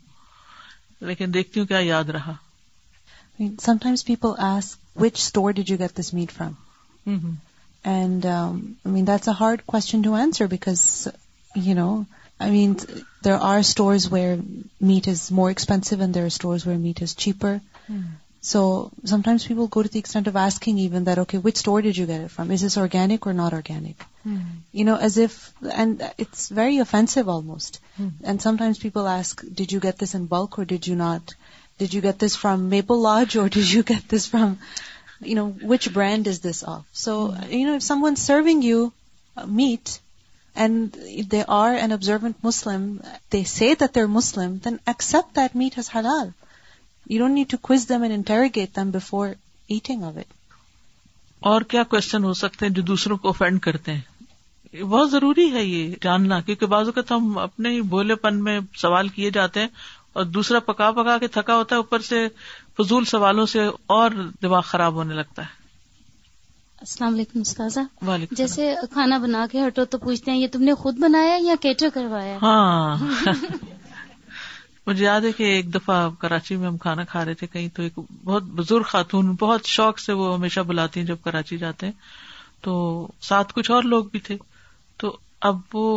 لیکن 1.08 1.34
دیکھتی 1.34 1.60
ہوں 1.60 1.68
کیا 1.68 1.80
یاد 1.84 2.10
رہا 2.18 2.34
some 3.62 3.78
times 3.84 4.06
people 4.06 4.42
which 5.02 5.20
store 5.20 5.52
did 5.58 5.70
you 5.72 5.78
get 5.80 5.98
this 6.00 6.14
meat 6.14 6.32
from 6.38 6.54
Mm-hmm. 7.08 7.34
And, 7.86 8.26
um, 8.26 8.78
I 8.86 8.90
mean, 8.90 9.06
that's 9.06 9.28
a 9.28 9.34
hard 9.34 9.66
question 9.66 10.04
to 10.04 10.16
answer 10.16 10.48
because, 10.50 11.08
you 11.56 11.74
know, 11.74 12.06
I 12.40 12.52
mean, 12.52 12.78
there 13.24 13.38
are 13.38 13.64
stores 13.64 14.10
where 14.10 14.38
meat 14.82 15.08
is 15.08 15.32
more 15.32 15.50
expensive 15.50 16.02
and 16.02 16.14
there 16.14 16.26
are 16.26 16.36
stores 16.42 16.66
where 16.66 16.78
meat 16.78 17.02
is 17.02 17.16
cheaper. 17.16 17.62
Mm. 17.92 18.06
So 18.42 18.92
sometimes 19.06 19.46
people 19.46 19.68
go 19.68 19.82
to 19.84 19.90
the 19.90 19.98
extent 20.00 20.28
of 20.28 20.36
asking 20.36 20.78
even 20.80 21.06
that, 21.06 21.18
okay, 21.20 21.38
which 21.38 21.58
store 21.58 21.82
did 21.82 21.98
you 21.98 22.06
get 22.06 22.22
it 22.22 22.30
from? 22.30 22.52
Is 22.52 22.62
this 22.62 22.78
organic 22.78 23.26
or 23.26 23.34
not 23.34 23.54
organic? 23.54 23.96
Mm. 24.28 24.44
You 24.72 24.86
know, 24.86 24.98
as 24.98 25.18
if, 25.18 25.52
and 25.72 26.04
it's 26.18 26.50
very 26.50 26.78
offensive 26.78 27.30
almost. 27.30 27.80
Mm. 28.00 28.12
And 28.24 28.42
sometimes 28.42 28.78
people 28.78 29.08
ask, 29.08 29.42
did 29.62 29.72
you 29.72 29.80
get 29.80 29.98
this 29.98 30.14
in 30.14 30.26
bulk 30.26 30.60
or 30.60 30.66
did 30.66 30.86
you 30.86 30.96
not? 30.96 31.34
Did 31.80 31.94
you 31.94 32.02
get 32.02 32.20
this 32.20 32.36
from 32.36 32.70
Maple 32.70 33.00
Lodge 33.00 33.36
or 33.36 33.50
did 33.50 33.72
you 33.72 33.84
get 33.84 34.10
this 34.10 34.26
from 34.28 34.60
you 35.26 35.36
know 35.36 35.46
uh, 35.46 35.74
accept 35.74 35.94
brand 35.94 36.28
is 36.28 36.42
this 36.44 36.64
of 36.68 36.82
so 37.04 37.14
you 37.50 37.68
know 37.70 37.78
some 37.82 38.06
quiz 38.06 39.88
and 40.64 40.96
they 41.32 41.42
are 41.48 41.74
and 41.74 42.40
before 48.98 49.30
eating 49.76 50.04
of 50.08 50.18
it. 50.18 50.26
اور 51.48 51.62
کیا 51.72 51.82
question 51.90 52.24
ہو 52.24 52.34
سکتے 52.34 52.66
ہیں 52.66 52.74
جو 52.74 52.82
دوسروں 52.82 53.16
کو 53.24 53.30
offend 53.30 53.60
کرتے 53.62 53.94
ہیں 53.94 54.82
بہت 54.84 55.12
ضروری 55.12 55.52
ہے 55.54 55.64
یہ 55.64 55.94
جاننا 56.02 56.40
کیونکہ 56.46 56.66
بعض 56.74 56.86
اوقات 56.86 57.12
ہم 57.12 57.38
اپنے 57.38 57.70
ہی 57.74 57.82
بھولے 57.92 58.16
پن 58.24 58.42
میں 58.44 58.60
سوال 58.82 59.08
کیے 59.18 59.30
جاتے 59.34 59.60
ہیں 59.60 59.68
اور 60.18 60.26
دوسرا 60.36 60.60
پکا 60.68 60.90
پکا 60.92 61.18
کے 61.22 61.28
تھکا 61.34 61.56
ہوتا 61.56 61.76
ہے 61.76 61.80
اوپر 61.80 62.02
سے 62.06 62.20
فضول 62.78 63.04
سوالوں 63.10 63.46
سے 63.52 63.66
اور 63.96 64.12
دماغ 64.42 64.62
خراب 64.70 64.94
ہونے 65.00 65.14
لگتا 65.16 65.42
ہے 65.46 65.56
السلام 66.86 67.14
علیکم 67.14 67.40
استاذہ 67.42 67.80
جیسے 68.40 68.74
کھانا 68.94 69.18
بنا 69.26 69.46
کے 69.52 69.66
ہٹو 69.66 69.86
تو 69.92 69.98
پوچھتے 70.06 70.32
ہیں 70.32 70.38
یہ 70.38 70.48
تم 70.52 70.64
نے 70.64 70.74
خود 70.86 70.98
بنایا 71.04 71.36
یا 71.42 71.56
کیٹر 71.62 71.90
کروایا 71.94 72.38
ہاں 72.42 73.06
مجھے 74.88 75.04
یاد 75.04 75.22
ہے 75.26 75.32
کہ 75.38 75.44
ایک 75.56 75.74
دفعہ 75.76 76.00
کراچی 76.20 76.56
میں 76.56 76.68
ہم 76.68 76.78
کھانا 76.88 77.04
کھا 77.14 77.24
رہے 77.26 77.34
تھے 77.40 77.48
کہیں 77.54 77.70
تو 77.76 77.82
ایک 77.84 78.00
بہت 78.24 78.44
بزرگ 78.60 78.84
خاتون 78.94 79.34
بہت 79.40 79.66
شوق 79.78 80.00
سے 80.06 80.14
وہ 80.20 80.34
ہمیشہ 80.34 80.60
بلاتی 80.72 81.00
ہیں 81.00 81.08
جب 81.08 81.22
کراچی 81.24 81.58
جاتے 81.68 81.86
ہیں 81.86 81.94
تو 82.68 82.76
ساتھ 83.30 83.54
کچھ 83.56 83.72
اور 83.72 83.84
لوگ 83.94 84.06
بھی 84.12 84.20
تھے 84.30 84.38
تو 85.02 85.16
اب 85.52 85.58
وہ 85.74 85.90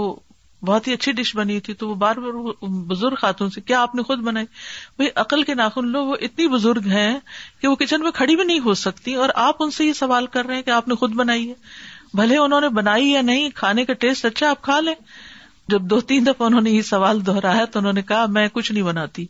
بہت 0.67 0.87
ہی 0.89 0.93
اچھی 0.93 1.13
ڈش 1.19 1.35
بنی 1.37 1.59
تھی 1.67 1.75
تو 1.83 1.89
وہ 1.89 1.95
بار 2.03 2.17
بار 2.25 2.67
بزرگ 2.89 3.15
خاتون 3.21 3.51
سے 3.51 3.61
کیا 3.61 3.81
آپ 3.83 3.95
نے 3.95 4.03
خود 4.09 4.19
بنائی 4.25 4.47
بھائی 4.97 5.11
عقل 5.21 5.43
کے 5.51 5.55
ناخن 5.55 5.87
لو 5.93 6.05
وہ 6.07 6.17
اتنی 6.23 6.47
بزرگ 6.55 6.87
ہیں 6.91 7.19
کہ 7.61 7.69
وہ 7.69 7.75
کچن 7.81 8.01
میں 8.01 8.11
کھڑی 8.15 8.37
بھی 8.37 8.45
نہیں 8.45 8.61
ہو 8.65 8.75
سکتی 8.85 9.15
اور 9.23 9.29
آپ 9.49 9.63
ان 9.63 9.71
سے 9.77 9.85
یہ 9.85 9.93
سوال 10.01 10.27
کر 10.35 10.47
رہے 10.47 10.55
ہیں 10.57 10.63
کہ 10.63 10.71
آپ 10.79 10.89
نے 10.89 10.95
خود 11.01 11.13
بنائی 11.21 11.49
ہے 11.49 11.55
بھلے 12.17 12.39
انہوں 12.39 12.61
نے 12.61 12.69
بنائی 12.81 13.11
یا 13.11 13.21
نہیں 13.23 13.49
کھانے 13.55 13.85
کا 13.85 13.93
ٹیسٹ 14.05 14.25
اچھا 14.25 14.51
آپ 14.51 14.63
کھا 14.63 14.79
لیں 14.81 14.95
جب 15.73 15.83
دو 15.91 16.01
تین 16.11 16.27
دفعہ 16.27 16.47
انہوں 16.47 16.61
نے 16.61 16.71
یہ 16.71 16.83
سوال 16.83 17.25
دہرایا 17.27 17.65
تو 17.73 17.79
انہوں 17.79 17.93
نے 17.93 18.03
کہا 18.03 18.25
میں 18.37 18.47
کچھ 18.53 18.71
نہیں 18.73 18.83
بناتی 18.85 19.27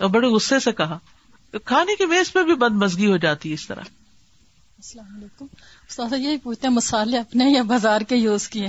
اور 0.00 0.08
بڑے 0.10 0.28
غصے 0.34 0.58
سے 0.64 0.72
کہا 0.80 0.98
کھانے 1.64 1.94
کی 1.98 2.06
میز 2.06 2.32
پہ 2.32 2.42
بھی 2.44 2.54
بد 2.64 2.76
مزگی 2.82 3.10
ہو 3.10 3.16
جاتی 3.26 3.48
ہے 3.48 3.54
اس 3.54 3.66
طرح 3.68 3.82
السلام 3.82 5.14
علیکم 5.16 6.14
یہی 6.22 6.36
پوچھتے 6.42 6.66
ہیں 6.66 6.74
مسالے 6.74 7.18
اپنے 7.18 7.44
یا 7.50 7.62
بازار 7.66 8.00
کے 8.08 8.16
یوز 8.16 8.48
کیے 8.48 8.66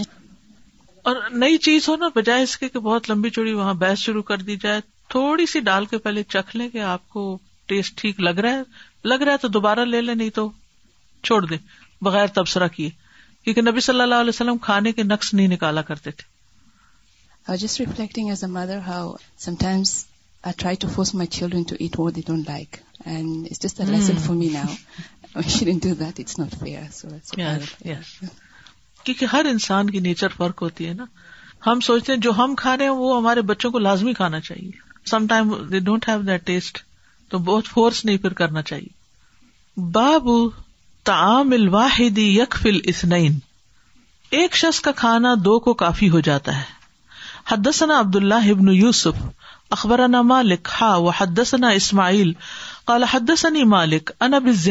اور 1.07 1.15
نئی 1.41 1.57
چیز 1.65 1.87
ہو 1.89 1.95
نا 1.95 2.07
بجائے 2.15 2.43
اس 2.43 2.55
کے 2.61 2.67
بہت 2.75 3.09
لمبی 3.09 3.29
چوڑی 3.35 3.51
وہاں 3.57 3.73
بحث 3.81 3.97
شروع 4.05 4.21
کر 4.29 4.41
دی 4.47 4.55
جائے 4.61 4.79
تھوڑی 5.09 5.45
سی 5.51 5.59
ڈال 5.67 5.85
کے 5.91 5.97
پہلے 6.07 6.23
چکھ 6.33 6.55
لیں 6.55 6.67
کہ 6.69 6.77
آپ 6.93 7.07
کو 7.09 7.21
ٹیسٹ 7.67 7.95
ٹھیک 8.01 8.19
لگ 8.27 8.39
رہا 8.45 8.53
ہے 8.55 9.07
لگ 9.09 9.21
رہا 9.23 9.31
ہے 9.33 9.37
تو 9.41 9.47
دوبارہ 9.57 9.85
لے 9.91 10.01
لیں 10.01 10.15
نہیں 10.15 10.29
تو 10.39 10.49
چھوڑ 11.29 11.39
دیں 11.45 11.57
بغیر 12.07 12.27
تبصرہ 12.35 12.67
کیے 12.75 12.89
کیونکہ 13.43 13.61
نبی 13.69 13.79
صلی 13.85 14.01
اللہ 14.01 14.23
علیہ 14.25 14.33
وسلم 14.35 14.57
کھانے 14.65 14.91
کے 14.99 15.03
نقص 15.11 15.33
نہیں 15.33 15.47
نکالا 15.53 15.81
کرتے 15.81 16.11
تھے 16.11 16.35
کیونکہ 29.07 29.35
ہر 29.37 29.45
انسان 29.49 29.89
کی 29.89 29.99
نیچر 30.05 30.27
فرق 30.37 30.61
ہوتی 30.61 30.87
ہے 30.87 30.93
نا 30.93 31.05
ہم 31.65 31.79
سوچتے 31.85 32.13
ہیں 32.13 32.19
جو 32.23 32.31
ہم 32.37 32.55
کھا 32.61 32.75
رہے 32.77 32.83
ہیں 32.85 32.91
وہ 33.01 33.15
ہمارے 33.17 33.41
بچوں 33.51 33.71
کو 33.71 33.79
لازمی 33.83 34.13
کھانا 34.13 34.39
چاہیے 34.47 34.71
some 35.11 35.27
time 35.27 35.53
they 35.71 35.79
don't 35.89 36.07
have 36.09 36.19
that 36.29 36.45
taste 36.47 36.77
تو 37.29 37.37
بہت 37.49 37.67
فورس 37.73 38.03
نہیں 38.09 38.17
پھر 38.23 38.33
کرنا 38.41 38.61
چاہیے 38.71 39.81
بابو 39.97 40.37
فل 42.61 42.79
اسنعین 42.93 43.37
ایک 44.39 44.55
شخص 44.61 44.79
کا 44.87 44.91
کھانا 45.03 45.33
دو 45.45 45.57
کو 45.67 45.73
کافی 45.85 46.09
ہو 46.15 46.19
جاتا 46.29 46.57
ہے 46.57 46.63
حدسنا 47.51 47.99
عبد 47.99 48.15
اللہ 48.21 48.49
ابن 48.55 48.73
یوسف 48.75 49.21
اخبر 49.77 50.07
نما 50.17 50.41
لکھا 50.51 50.95
و 50.95 51.09
حدسنا 51.21 51.69
اسماعیل 51.81 52.33
کالا 52.89 53.05
حدسنی 53.11 53.63
مالک 53.71 54.11
انبیژ 54.25 54.67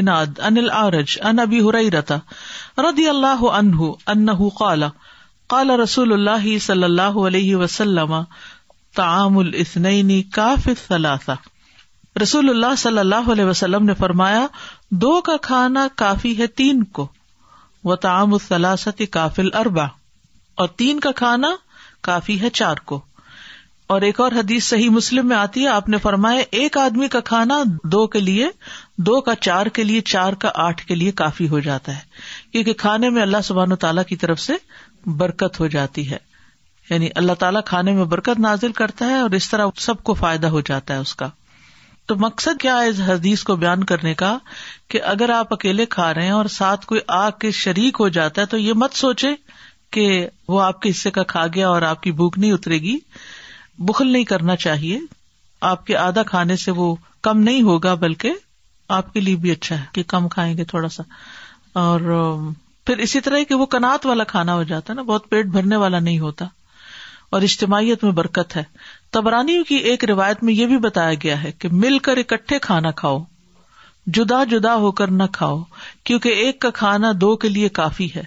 ردی 2.85 3.09
اللہ 3.09 3.43
کالا 3.43 3.43
کالا 3.43 3.43
صلی 3.43 3.43
اللہ 3.43 3.43
علیہ 3.51 3.51
عنه 3.59 3.89
انه 4.13 4.49
قال 4.61 4.85
قال 5.55 5.73
رسول 5.81 6.15
اللہ 6.17 6.47
صلی 6.67 6.89
اللہ 13.01 13.31
علیہ 13.35 13.47
وسلم 13.51 13.85
نے 13.91 13.95
فرمایا 13.99 14.41
دو 15.07 15.13
کا 15.31 15.37
کھانا 15.49 15.87
کافی 16.05 16.37
ہے 16.39 16.47
تین 16.63 16.83
کو 17.01 17.07
وہ 17.91 17.97
تعمل 18.07 18.67
کافل 19.21 19.55
اربا 19.65 19.85
اور 20.65 20.75
تین 20.85 21.01
کا 21.09 21.13
کھانا 21.23 21.55
کافی 22.13 22.41
ہے 22.47 22.51
چار 22.63 22.83
کو 22.93 23.01
اور 23.95 24.03
ایک 24.03 24.21
اور 24.21 24.33
حدیث 24.33 24.67
صحیح 24.69 24.89
مسلم 24.91 25.29
میں 25.29 25.37
آتی 25.37 25.63
ہے 25.63 25.67
آپ 25.69 25.89
نے 25.89 25.99
فرمایا 26.03 26.43
ایک 26.61 26.77
آدمی 26.79 27.09
کا 27.09 27.21
کھانا 27.31 27.63
دو 27.93 28.07
کے 28.15 28.21
لیے 28.21 28.47
دو 29.07 29.21
کا 29.29 29.35
چار 29.49 29.67
کے 29.75 29.85
لیے 29.85 30.01
چار 30.13 30.33
کا 30.45 30.51
آٹھ 30.65 30.85
کے 30.87 30.95
لیے 30.95 31.13
کافی 31.21 31.49
ہو 31.49 31.61
جاتا 31.67 31.95
ہے 31.97 32.01
کیونکہ 32.53 32.73
کھانے 32.81 33.11
میں 33.17 33.23
اللہ 33.23 33.43
سبحان 33.45 33.73
و 33.73 33.77
تعالیٰ 33.85 34.05
کی 34.09 34.17
طرف 34.25 34.41
سے 34.41 34.53
برکت 35.19 35.61
ہو 35.61 35.67
جاتی 35.75 36.11
ہے 36.11 36.17
یعنی 36.91 37.09
اللہ 37.21 37.33
تعالیٰ 37.39 37.61
کھانے 37.67 37.93
میں 37.93 38.05
برکت 38.15 38.41
نازل 38.41 38.73
کرتا 38.81 39.07
ہے 39.11 39.19
اور 39.21 39.31
اس 39.39 39.49
طرح 39.51 39.67
سب 39.87 40.03
کو 40.09 40.15
فائدہ 40.23 40.47
ہو 40.57 40.61
جاتا 40.71 40.95
ہے 40.95 40.99
اس 40.99 41.15
کا 41.23 41.29
تو 42.11 42.15
مقصد 42.25 42.61
کیا 42.61 42.77
ہے 42.83 42.89
اس 42.89 43.01
حدیث 43.07 43.43
کو 43.45 43.57
بیان 43.63 43.83
کرنے 43.85 44.13
کا 44.25 44.37
کہ 44.91 45.01
اگر 45.13 45.31
آپ 45.37 45.53
اکیلے 45.53 45.87
کھا 45.95 46.13
رہے 46.15 46.25
ہیں 46.25 46.31
اور 46.33 46.47
ساتھ 46.59 46.85
کوئی 46.87 47.01
آ 47.21 47.29
کے 47.45 47.51
شریک 47.63 47.97
ہو 48.01 48.09
جاتا 48.19 48.41
ہے 48.43 48.47
تو 48.47 48.59
یہ 48.59 48.73
مت 48.83 48.95
سوچے 48.97 49.35
کہ 49.93 50.11
وہ 50.49 50.61
آپ 50.63 50.81
کے 50.83 50.91
حصے 50.91 51.11
کا 51.19 51.23
کھا 51.35 51.47
گیا 51.55 51.69
اور 51.69 51.83
آپ 51.95 52.03
کی 52.03 52.13
بھوک 52.23 52.39
نہیں 52.39 52.53
اترے 52.53 52.79
گی 52.87 52.99
بخل 53.85 54.13
نہیں 54.13 54.25
کرنا 54.25 54.55
چاہیے 54.57 54.99
آپ 55.71 55.85
کے 55.87 55.97
آدھا 55.97 56.23
کھانے 56.27 56.57
سے 56.57 56.71
وہ 56.77 56.95
کم 57.23 57.39
نہیں 57.43 57.63
ہوگا 57.63 57.95
بلکہ 58.05 58.35
آپ 58.99 59.13
کے 59.13 59.21
لیے 59.21 59.37
بھی 59.37 59.51
اچھا 59.51 59.79
ہے 59.81 59.85
کہ 59.93 60.03
کم 60.09 60.29
کھائیں 60.29 60.57
گے 60.57 60.65
تھوڑا 60.65 60.89
سا 60.89 61.03
اور 61.81 62.45
پھر 62.87 62.99
اسی 63.07 63.21
طرح 63.21 63.43
کہ 63.49 63.55
وہ 63.55 63.67
کنات 63.67 64.07
والا 64.07 64.25
کھانا 64.25 64.55
ہو 64.55 64.63
جاتا 64.63 64.93
ہے 64.93 64.97
نا 64.97 65.03
بہت 65.03 65.29
پیٹ 65.29 65.47
بھرنے 65.57 65.77
والا 65.77 65.99
نہیں 65.99 66.19
ہوتا 66.19 66.45
اور 67.37 67.43
اجتماعیت 67.43 68.05
میں 68.05 68.13
برکت 68.17 68.57
ہے 68.57 68.63
تبرانی 69.13 69.63
کی 69.69 69.75
ایک 69.91 70.05
روایت 70.11 70.43
میں 70.45 70.53
یہ 70.55 70.67
بھی 70.67 70.79
بتایا 70.79 71.15
گیا 71.23 71.43
ہے 71.43 71.51
کہ 71.59 71.69
مل 71.73 71.99
کر 72.09 72.17
اکٹھے 72.17 72.59
کھانا 72.63 72.91
کھاؤ 73.01 73.19
جدا 74.17 74.43
جدا 74.51 74.75
ہو 74.85 74.91
کر 75.01 75.11
نہ 75.11 75.23
کھاؤ 75.33 75.59
کیونکہ 76.05 76.35
ایک 76.45 76.59
کا 76.61 76.71
کھانا 76.75 77.11
دو 77.21 77.35
کے 77.45 77.49
لیے 77.49 77.69
کافی 77.81 78.09
ہے 78.17 78.23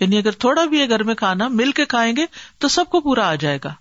یعنی 0.00 0.18
اگر 0.18 0.32
تھوڑا 0.40 0.64
بھی 0.64 0.80
ہے 0.80 0.88
گھر 0.88 1.02
میں 1.04 1.14
کھانا 1.22 1.48
مل 1.52 1.72
کے 1.80 1.84
کھائیں 1.94 2.14
گے 2.16 2.26
تو 2.58 2.68
سب 2.76 2.88
کو 2.90 3.00
پورا 3.00 3.28
آ 3.30 3.34
جائے 3.40 3.58
گا 3.64 3.74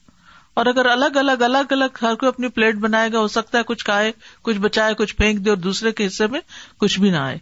اور 0.60 0.66
اگر 0.68 0.86
الگ 0.92 1.18
الگ 1.18 1.42
الگ 1.44 1.72
الگ 1.74 1.98
ہر 2.02 2.16
کوئی 2.22 2.28
اپنی 2.28 2.48
پلیٹ 2.56 2.76
بنائے 2.86 3.12
گا 3.12 3.20
ہو 3.20 3.28
سکتا 3.34 3.58
ہے 3.58 3.64
کچھ 3.68 3.84
کھائے 3.86 4.12
کچھ 4.48 4.58
بچائے 4.64 4.94
کچھ 5.02 5.16
پھینک 5.16 5.38
دے 5.44 5.50
اور 5.50 5.58
دوسرے 5.58 5.92
کے 6.00 6.08
حصے 6.08 6.26
میں 6.34 6.40
کچھ 6.80 7.00
بھی 7.00 7.10
نہ 7.12 7.18
آئے 7.18 7.38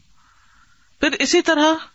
پھر 1.02 1.16
اسی 1.26 1.42
طرح 1.48 1.86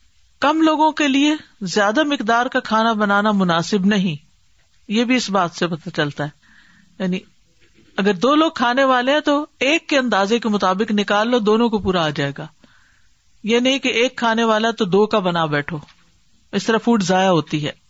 کم 0.46 0.61
لوگوں 0.68 0.90
کے 1.00 1.06
لیے 1.08 1.35
زیادہ 1.74 2.02
مقدار 2.12 2.46
کا 2.54 2.61
کھانا 2.70 2.92
بنانا 3.02 3.32
مناسب 3.42 3.87
نہیں 3.92 4.16
یہ 4.96 5.04
بھی 5.11 5.16
اس 5.16 5.28
بات 5.38 5.54
سے 5.58 5.66
پتا 5.74 5.90
چلتا 6.00 6.24
ہے 6.24 7.00
یعنی 7.04 7.18
اگر 8.04 8.14
دو 8.26 8.35
لوگ 8.42 8.50
کھانے 8.62 8.85
والے 8.94 9.12
ہیں 9.12 9.20
تو 9.30 9.37
ایک 9.68 9.88
کے 9.88 9.98
اندازے 9.98 10.38
کے 10.38 10.48
مطابق 10.56 10.90
نکال 11.02 11.30
لو 11.30 11.38
دونوں 11.50 11.68
کو 11.68 11.78
پورا 11.87 12.04
آ 12.04 12.08
جائے 12.20 12.32
گا 12.38 12.46
یہ 13.52 13.61
نہیں 13.68 13.78
کہ 13.85 13.88
ایک 14.02 14.16
کھانے 14.24 14.44
والا 14.52 14.70
تو 14.78 14.85
دو 14.96 15.06
کا 15.14 15.18
بنا 15.28 15.44
بیٹھو 15.54 15.78
اس 16.61 16.64
طرح 16.66 16.78
فوڈ 16.88 17.02
ضائع 17.12 17.28
ہوتی 17.30 17.64
ہے 17.66 17.80